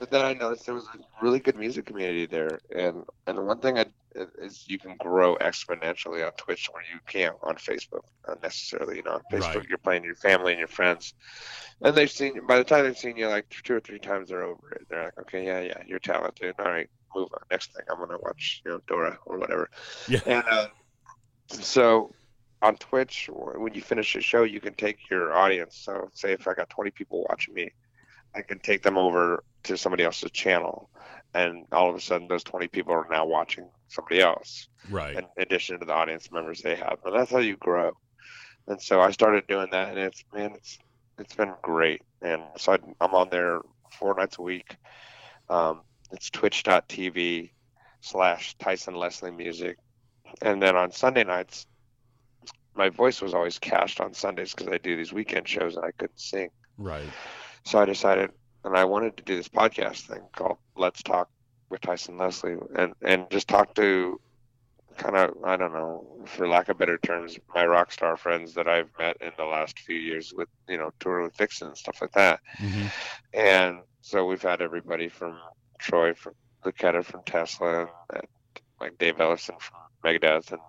[0.00, 3.42] but then I noticed there was a really good music community there, and and the
[3.42, 3.84] one thing I,
[4.14, 8.96] is you can grow exponentially on Twitch where you can't on Facebook not necessarily.
[8.96, 9.68] You know, on Facebook Right.
[9.68, 11.12] you're playing your family and your friends,
[11.82, 14.42] and they've seen by the time they've seen you like two or three times, they're
[14.42, 14.86] over it.
[14.88, 16.54] They're like, okay, yeah, yeah, you're talented.
[16.58, 17.40] All right, move on.
[17.50, 19.68] Next thing, I'm gonna watch you know Dora or whatever.
[20.08, 20.20] Yeah.
[20.24, 20.68] And uh,
[21.48, 22.14] so
[22.62, 25.76] on Twitch, when you finish a show, you can take your audience.
[25.76, 27.70] So, say if I got 20 people watching me,
[28.34, 30.90] I can take them over to somebody else's channel,
[31.34, 35.16] and all of a sudden, those 20 people are now watching somebody else, Right.
[35.16, 36.98] in addition to the audience members they have.
[37.02, 37.92] But that's how you grow.
[38.68, 40.78] And so I started doing that, and it's man, it's
[41.18, 42.02] it's been great.
[42.22, 43.60] And so I, I'm on there
[43.98, 44.76] four nights a week.
[45.48, 47.50] Um, it's Twitch.tv
[48.00, 49.76] slash Tyson Leslie Music,
[50.40, 51.66] and then on Sunday nights,
[52.74, 55.90] my voice was always cached on Sundays because I do these weekend shows and I
[55.98, 56.48] couldn't sing.
[56.78, 57.02] Right.
[57.64, 58.30] So I decided,
[58.64, 61.28] and I wanted to do this podcast thing called Let's Talk
[61.68, 64.20] with Tyson Leslie, and and just talk to
[64.96, 68.68] kind of I don't know, for lack of better terms, my rock star friends that
[68.68, 72.00] I've met in the last few years with you know tour with Vixen and stuff
[72.00, 72.40] like that.
[72.58, 72.86] hmm
[73.32, 75.38] And so we've had everybody from
[75.78, 76.34] Troy, from
[76.64, 78.26] Luccketta from Tesla, and, and
[78.80, 80.60] like Dave Ellefson from Megadeth, and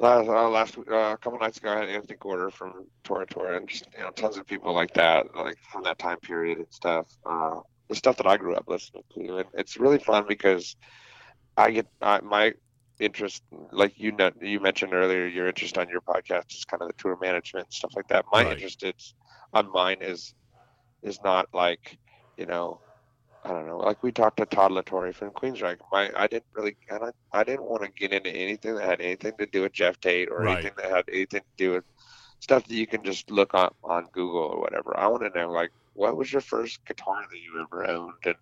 [0.00, 3.56] last uh, last uh, a couple nights ago I had Anthony Corder from Tora Tora,
[3.56, 6.66] and just you know tons of people like that, like from that time period and
[6.70, 7.06] stuff.
[7.28, 10.76] Uh, the stuff that I grew up listening to, and it's really fun because
[11.56, 12.52] I get I, my
[13.00, 13.42] interest,
[13.72, 16.94] like you know, you mentioned earlier, your interest on your podcast is kind of the
[16.98, 18.24] tour management and stuff like that.
[18.32, 18.48] My Right.
[18.48, 19.14] interest is
[19.52, 20.34] on mine is
[21.02, 21.98] is not like
[22.36, 22.80] you know
[23.44, 25.78] I don't know like we talked to Todd La Torre from Queensryche.
[25.92, 29.00] My I didn't really and I, I didn't want to get into anything that had
[29.00, 30.46] anything to do with Geoff Tate or Right.
[30.46, 31.84] anything that had anything to do with
[32.40, 34.96] stuff that you can just look on on Google or whatever.
[34.98, 38.36] I want to know like what was your first guitar that you ever owned and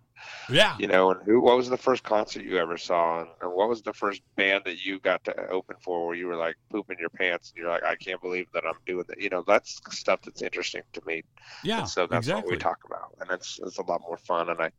[0.49, 0.79] Yeah.
[0.79, 3.69] you know and who what was the first concert you ever saw and, and what
[3.69, 6.97] was the first band that you got to open for where you were like pooping
[6.99, 9.21] your pants and you're like I can't believe that I'm doing that.
[9.21, 11.23] You know that's stuff that's interesting to me
[11.63, 11.79] Yeah.
[11.79, 12.41] and so that's exactly.
[12.41, 14.49] what we talk about, and it's it's a lot more fun.
[14.49, 14.71] And I,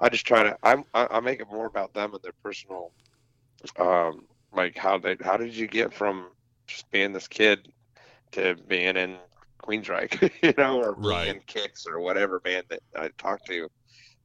[0.00, 2.92] I just try to I I I make it more about them and their personal,
[3.78, 6.30] um, like how they how did you get from
[6.66, 7.68] just being this kid
[8.32, 9.18] to being in
[9.68, 11.28] Queensryche, you know, or Right.
[11.28, 13.68] in Kix or whatever band that I talk to,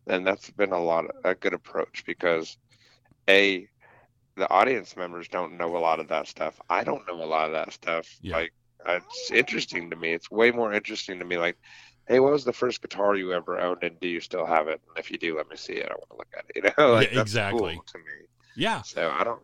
[0.08, 2.58] and that's been a lot of, a good approach because,
[3.30, 3.68] a,
[4.36, 6.60] the audience members don't know a lot of that stuff.
[6.70, 8.08] I don't know a lot of that stuff.
[8.22, 8.38] Yeah.
[8.38, 8.54] Like
[8.88, 10.14] it's interesting to me.
[10.14, 11.38] It's way more interesting to me.
[11.38, 11.58] Like,
[12.08, 14.82] hey, what was the first guitar you ever owned, and do you still have it?
[14.88, 15.90] And if you do, let me see it.
[15.90, 16.56] I want to look at it.
[16.78, 17.76] You know, like Yeah, exactly.
[17.76, 18.28] cool to me.
[18.56, 18.82] Yeah.
[18.82, 19.42] So I don't,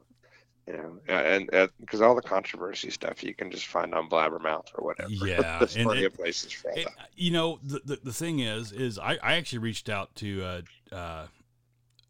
[0.73, 1.49] know, and
[1.79, 5.09] because all the controversy stuff you can just find on Blabbermouth or whatever.
[5.09, 7.09] Yeah, there's plenty it- of places for It- that.
[7.15, 10.61] you know, the, the the thing is, is I, I actually reached out to uh,
[10.95, 11.27] uh,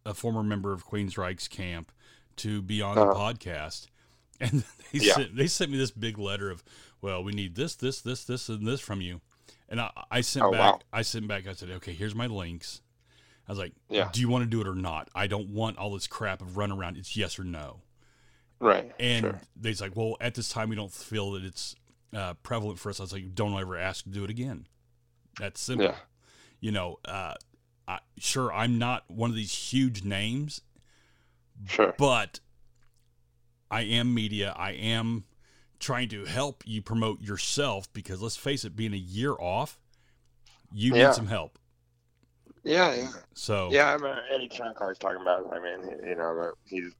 [0.05, 1.91] a former member of Queensryche's camp
[2.38, 3.34] to be on the Uh-huh.
[3.34, 3.88] podcast,
[4.39, 5.14] and they Yeah.
[5.14, 6.64] sent they sent me this big letter of,
[7.01, 9.22] well, we need this, this, this, this, and this from you,
[9.70, 10.80] and I, I sent Oh, back, wow.
[10.91, 12.82] I sent back, I said, okay, here's my links.
[13.47, 14.10] I was like, Yeah.
[14.14, 15.10] do you want to do it or not?
[15.16, 16.97] I don't want all this crap of run around.
[16.97, 17.82] It's yes or no.
[18.60, 18.91] Right.
[18.99, 19.41] And sure.
[19.55, 21.76] they's like, well, at this time, we don't feel that it's
[22.16, 22.99] uh, prevalent for us.
[22.99, 24.68] I was like, don't ever ask to do it again.
[25.39, 25.86] That's simple.
[25.88, 25.95] Yeah.
[26.60, 27.36] You know, uh,
[27.88, 30.62] I, sure, I'm not one of these huge names,
[31.68, 31.93] Sure.
[31.97, 32.39] but
[33.72, 34.53] I am media.
[34.57, 35.24] I am
[35.80, 39.80] trying to help you promote yourself because let's face it, being a year off,
[40.74, 41.07] you Yeah.
[41.07, 41.57] need some help.
[42.64, 42.93] Yeah.
[42.93, 43.12] Yeah.
[43.34, 45.47] So, Yeah, I mean, Eddie Truncar's talking about.
[45.53, 46.93] I mean, you know, he's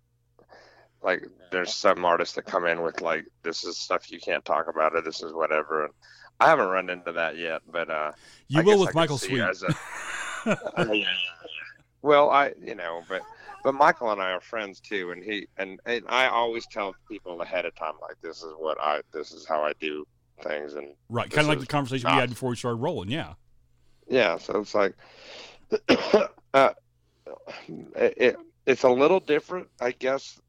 [1.02, 4.68] like, there's some artists that come in with like, this is stuff you can't talk
[4.68, 5.86] about, or this is whatever.
[5.86, 5.94] And
[6.40, 8.12] I haven't run into that yet, but uh,
[8.48, 9.40] you I will with Michael Sweet.
[9.40, 9.76] a-.
[12.02, 13.24] Well, I, you know, but
[13.62, 17.42] but Michael and I are friends too, and he and, and I always tell people
[17.42, 20.06] ahead of time like, this is what I, this is how I do
[20.42, 21.30] things, and right.
[21.30, 23.12] Kind of like the conversation we had before we started rolling.
[23.12, 23.34] Yeah.
[24.08, 24.96] yeah so it's like
[26.54, 26.72] uh,
[27.98, 30.40] it, it's a little different i guess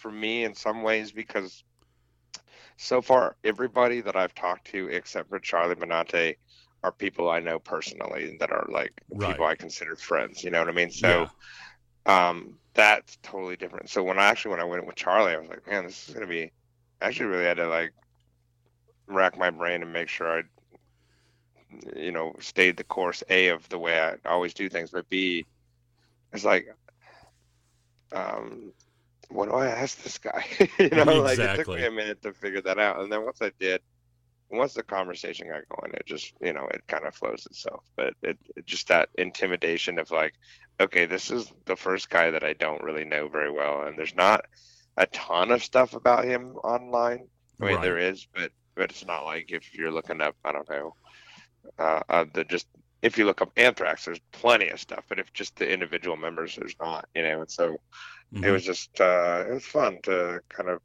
[0.00, 1.64] for me in some ways because
[2.78, 6.34] so far everybody that i've talked to except for charlie benante
[6.82, 9.36] are people I know personally that are like Right.
[9.36, 10.44] people I consider friends.
[10.44, 10.90] You know what I mean?
[10.90, 11.30] So
[12.06, 13.90] um, that's totally different.
[13.90, 16.14] So when I actually when I went with Charlie, I was like, man, this is
[16.14, 16.52] gonna be.
[17.00, 17.92] I actually really had to like
[19.08, 20.42] rack my brain and make sure I,
[21.96, 23.22] you know, stayed the course.
[23.30, 25.46] A of the way I always do things, but B,
[26.32, 26.66] it's like,
[28.12, 28.72] um,
[29.30, 30.44] what do I ask this guy?
[30.78, 33.40] you know, like it took me a minute to figure that out, and then once
[33.42, 33.82] I did.
[34.50, 37.84] Once the conversation got going, it just you know it kind of flows itself.
[37.96, 40.34] But it, it just that intimidation of like,
[40.80, 44.14] okay, this is the first guy that I don't really know very well, and there's
[44.14, 44.44] not
[44.96, 47.28] a ton of stuff about him online.
[47.62, 47.80] I mean, Right.
[47.80, 50.94] there is, but but it's not like if you're looking up, I don't know,
[51.78, 52.66] uh, uh, the just
[53.02, 56.56] if you look up Anthrax, there's plenty of stuff, but if just the individual members,
[56.56, 57.40] there's not, you know.
[57.42, 57.76] And so
[58.42, 58.52] it Mhm.
[58.52, 60.80] was just uh, it was fun to kind of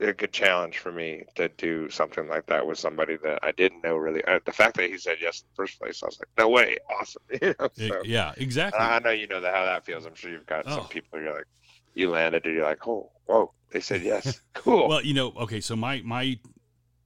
[0.00, 3.84] a good challenge for me to do something like that with somebody that I didn't
[3.84, 4.24] know really.
[4.24, 6.48] Uh, the fact that he said yes in the first place, I was like, no
[6.48, 7.22] way, awesome.
[7.42, 8.86] you know, It- so, yeah, exactly.
[8.86, 10.06] I know you know that how that feels.
[10.06, 10.72] I'm sure you've got Oh.
[10.72, 11.46] some people you're like,
[11.94, 14.88] you landed and you're like, oh, whoa, they said yes, cool.
[14.88, 16.38] Well, you know, okay, so my my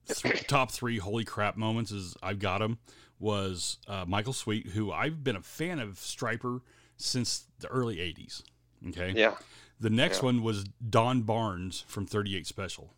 [0.24, 2.78] th- top three holy crap moments is I've got him
[3.19, 6.61] was uh, Michael Sweet, who I've been a fan of Stryper
[6.97, 8.43] since the early '80s.
[8.89, 9.35] Okay, yeah,
[9.81, 10.27] the next yeah.
[10.27, 12.93] one was Don Barnes from 38 Special.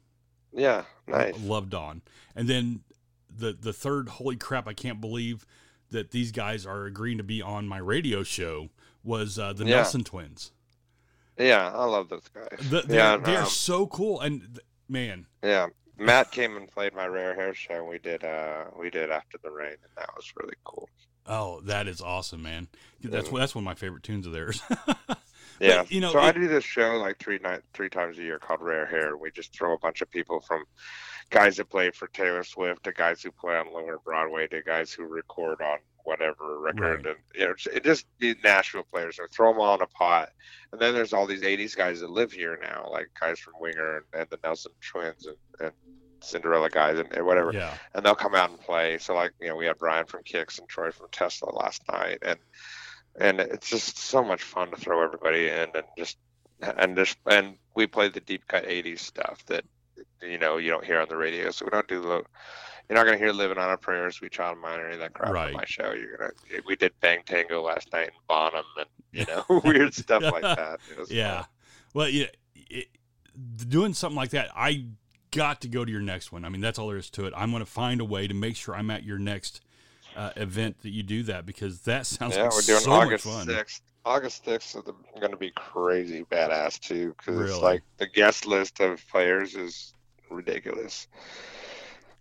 [0.53, 1.39] yeah, nice.
[1.41, 2.03] Love Don,
[2.35, 2.81] and then
[3.35, 5.47] the the third holy crap, I can't believe
[5.91, 8.71] that these guys are agreeing to be on my radio show
[9.05, 9.77] was uh, the Yeah.
[9.77, 10.51] Nelson Twins.
[11.39, 12.59] Yeah, I love those guys.
[12.71, 14.59] The, they're, yeah, they're um, so cool, and
[14.89, 15.67] man, yeah.
[15.99, 17.84] Matt came and played my rare hair show.
[17.84, 20.88] We did uh we did after the rain, and that was really cool.
[21.26, 22.68] Oh, that is awesome, man.
[23.03, 23.38] That's Yeah.
[23.38, 24.62] that's one of my favorite tunes of theirs.
[25.59, 28.38] Yeah, you know, so I do this show like three night three times a year
[28.38, 29.16] called Rare Hair.
[29.16, 30.64] We just throw a bunch of people from
[31.30, 34.92] guys that play for Taylor Swift to guys who play on Lower Broadway to guys
[34.92, 37.16] who record on whatever record, Right.
[37.16, 39.16] and you know, it just be Nashville players.
[39.16, 40.28] So throw them all in a pot,
[40.72, 43.97] and then there's all these '80s guys that live here now, like guys from Winger
[43.97, 45.72] and, and the Nelson Twins and, and
[46.21, 48.99] Cinderella guys and, and whatever yeah, and they'll come out and play.
[48.99, 52.19] So like you know, we had Brian from Kix and Troy from Tesla last night,
[52.23, 52.39] and
[53.19, 56.19] and it's just so much fun to throw everybody in and just
[56.61, 59.64] and just and we play the deep cut '80s stuff that
[60.23, 61.51] you know you don't hear on the radio.
[61.51, 62.23] So we don't do the.
[62.89, 65.01] You're not gonna hear "Living on a Prayer," "Sweet Child of Mine," or any of
[65.01, 65.49] that crap Right.
[65.49, 65.93] on my show.
[65.93, 66.31] You're gonna.
[66.67, 70.79] We did "Bang Tango" last night and Bonham and you know weird stuff like that.
[71.09, 71.41] Yeah.
[71.43, 71.47] fun.
[71.95, 72.87] Well, yeah, it,
[73.69, 74.85] doing something like that, I
[75.37, 76.45] got to go to your next one.
[76.45, 77.34] I mean, that's all there is to it.
[77.37, 79.61] I'm going to find a way to make sure I'm at your next
[80.16, 83.26] uh, event that you do that because that sounds Yeah, like we're doing so August
[83.26, 83.47] much fun.
[83.47, 83.82] sixth.
[84.05, 84.82] August sixth is
[85.20, 87.51] going to be crazy badass too, because Really?
[87.51, 89.95] it's like the guest list of players is
[90.30, 91.09] ridiculous.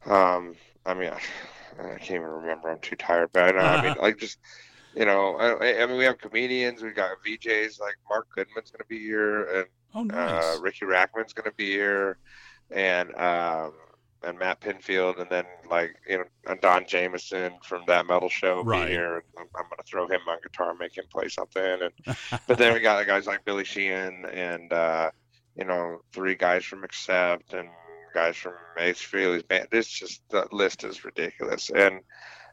[0.05, 0.55] Um,
[0.85, 1.19] I mean, I,
[1.79, 2.69] I can't even remember.
[2.69, 4.39] I'm too tired, but I, know, I mean, like just
[4.95, 8.79] you know, I, I mean, we have comedians, we got VJs like Mark Goodman's going
[8.79, 10.43] to be here, and Oh, nice.
[10.43, 12.17] uh, Riki Rachtman's going to be here,
[12.71, 13.73] and um,
[14.23, 18.63] and Matt Pinfield, and then like you know and Don Jamieson from that metal show
[18.63, 18.87] Right.
[18.87, 19.23] be here.
[19.37, 19.45] I'm,
[19.77, 23.27] to throw him on guitar, make him play something, and but then we got guys
[23.27, 25.11] like Billy Sheehan and uh,
[25.55, 27.69] you know three guys from Accept and
[28.13, 29.67] guys from Ace Frehley's band.
[29.71, 31.99] It's just the list is ridiculous, and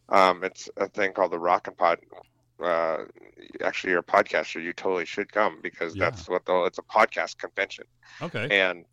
[0.09, 1.99] um, it's a thing called the Rock and Pod.
[2.63, 3.05] Uh,
[3.65, 4.63] actually, you're a podcaster.
[4.63, 6.11] You totally should come because Yeah.
[6.11, 7.85] that's what the it's a podcast convention
[8.21, 8.47] okay.
[8.51, 8.85] and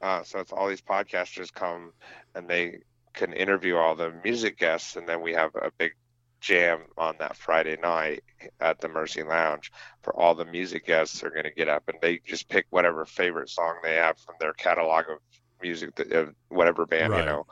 [0.00, 1.92] uh, so it's all these podcasters come
[2.34, 2.78] and they
[3.14, 5.92] can interview all the music guests and then we have a big
[6.40, 8.22] jam on that friday night
[8.60, 9.72] at the mercy lounge
[10.02, 13.04] for all the music guests are going to get up and they just pick whatever
[13.04, 15.18] favorite song they have from their catalog of
[15.60, 17.20] music that, of whatever band Right.
[17.20, 17.44] you know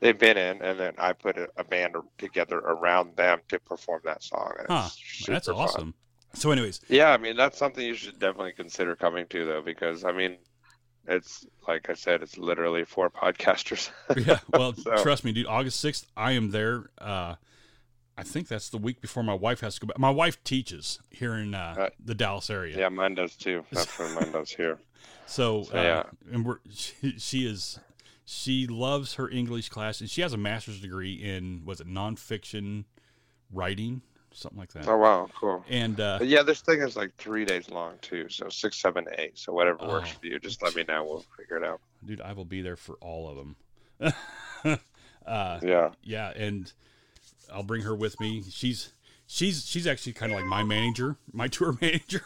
[0.00, 4.00] they've been in and then i put a, a band together around them to perform
[4.04, 4.88] that song and Huh.
[5.26, 5.64] That's super fun.
[5.64, 5.94] awesome.
[6.34, 10.04] So, anyways, Yeah, I mean that's something you should definitely consider coming to though, because
[10.04, 10.38] I mean,
[11.06, 13.90] it's like I said, it's literally for podcasters.
[14.26, 14.38] yeah.
[14.52, 15.46] Well, So- trust me, dude.
[15.46, 16.90] August sixth, I am there.
[16.98, 17.34] Uh,
[18.18, 19.98] I think that's the week before my wife has to go back.
[19.98, 21.92] My wife teaches here in uh, Right.
[22.04, 22.76] the Dallas area.
[22.78, 23.64] yeah, mine does too.
[23.72, 24.78] That's when mine does here.
[25.26, 26.02] So, So, uh, yeah.
[26.34, 27.78] and we're she, she is
[28.24, 32.84] she loves her English class, and she has a master's degree in was it nonfiction
[33.52, 34.86] writing, something like that.
[34.88, 35.64] Oh wow, cool.
[35.68, 39.38] And uh, yeah, this thing is like three days long too, so six, seven, eight.
[39.38, 40.18] So whatever works Oh.
[40.20, 41.04] for you, just let me know.
[41.04, 41.80] We'll figure it out.
[42.04, 43.56] dude, I will be there for all of them.
[45.26, 46.72] uh, Yeah, yeah, and
[47.52, 48.42] I'll bring her with me.
[48.50, 48.92] She's
[49.26, 52.22] she's she's actually kind of like my manager, my tour manager.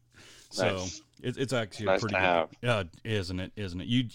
[0.50, 1.02] so Nice.
[1.22, 2.48] it, it's actually Nice a pretty to good, have.
[2.62, 2.82] yeah,
[3.18, 3.52] isn't it?
[3.56, 3.86] Isn't it?
[3.88, 4.08] You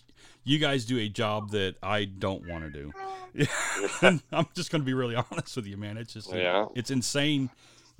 [0.48, 2.94] you guys do a job that I don't want to do.
[4.32, 5.98] I'm just going to be really honest with you, man.
[5.98, 6.66] It's just Yeah.
[6.76, 7.50] it's insane.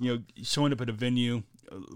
[0.00, 1.42] You know, showing up at a venue.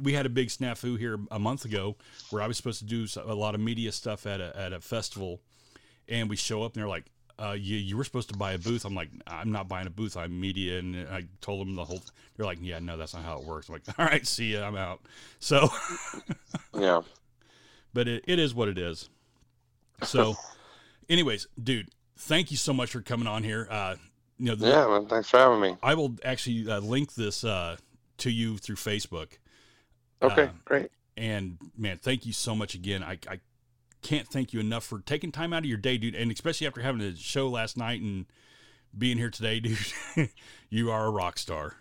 [0.00, 1.96] We had a big snafu here a month ago
[2.30, 4.80] where I was supposed to do a lot of media stuff at a at a
[4.80, 5.40] festival,
[6.08, 7.06] and we show up and they're like,
[7.38, 9.90] uh, "You you were supposed to buy a booth." I'm like, "I'm not buying a
[9.90, 10.16] booth.
[10.18, 12.02] I'm media." And I told them the whole.
[12.36, 14.66] They're like, "Yeah, no, that's not how it works." I'm like, "All right, see ya.
[14.66, 15.00] I'm out."
[15.38, 15.70] So,
[16.78, 17.00] Yeah.
[17.94, 19.08] but it, it is what it is.
[20.04, 20.36] So,
[21.08, 23.66] anyways, dude, thank you so much for coming on here.
[23.70, 23.96] Uh,
[24.38, 25.06] you know, the, Yeah, man.
[25.06, 25.76] Thanks for having me.
[25.82, 27.76] I will actually uh, link this uh,
[28.18, 29.38] to you through Facebook.
[30.22, 30.90] Okay, Uh, great.
[31.16, 33.02] And man, thank you so much again.
[33.02, 33.40] I, I
[34.02, 36.14] can't thank you enough for taking time out of your day, dude.
[36.14, 38.26] And especially after having a show last night and
[38.96, 39.60] being here today,
[40.16, 40.30] dude.
[40.70, 41.76] you are a rock star.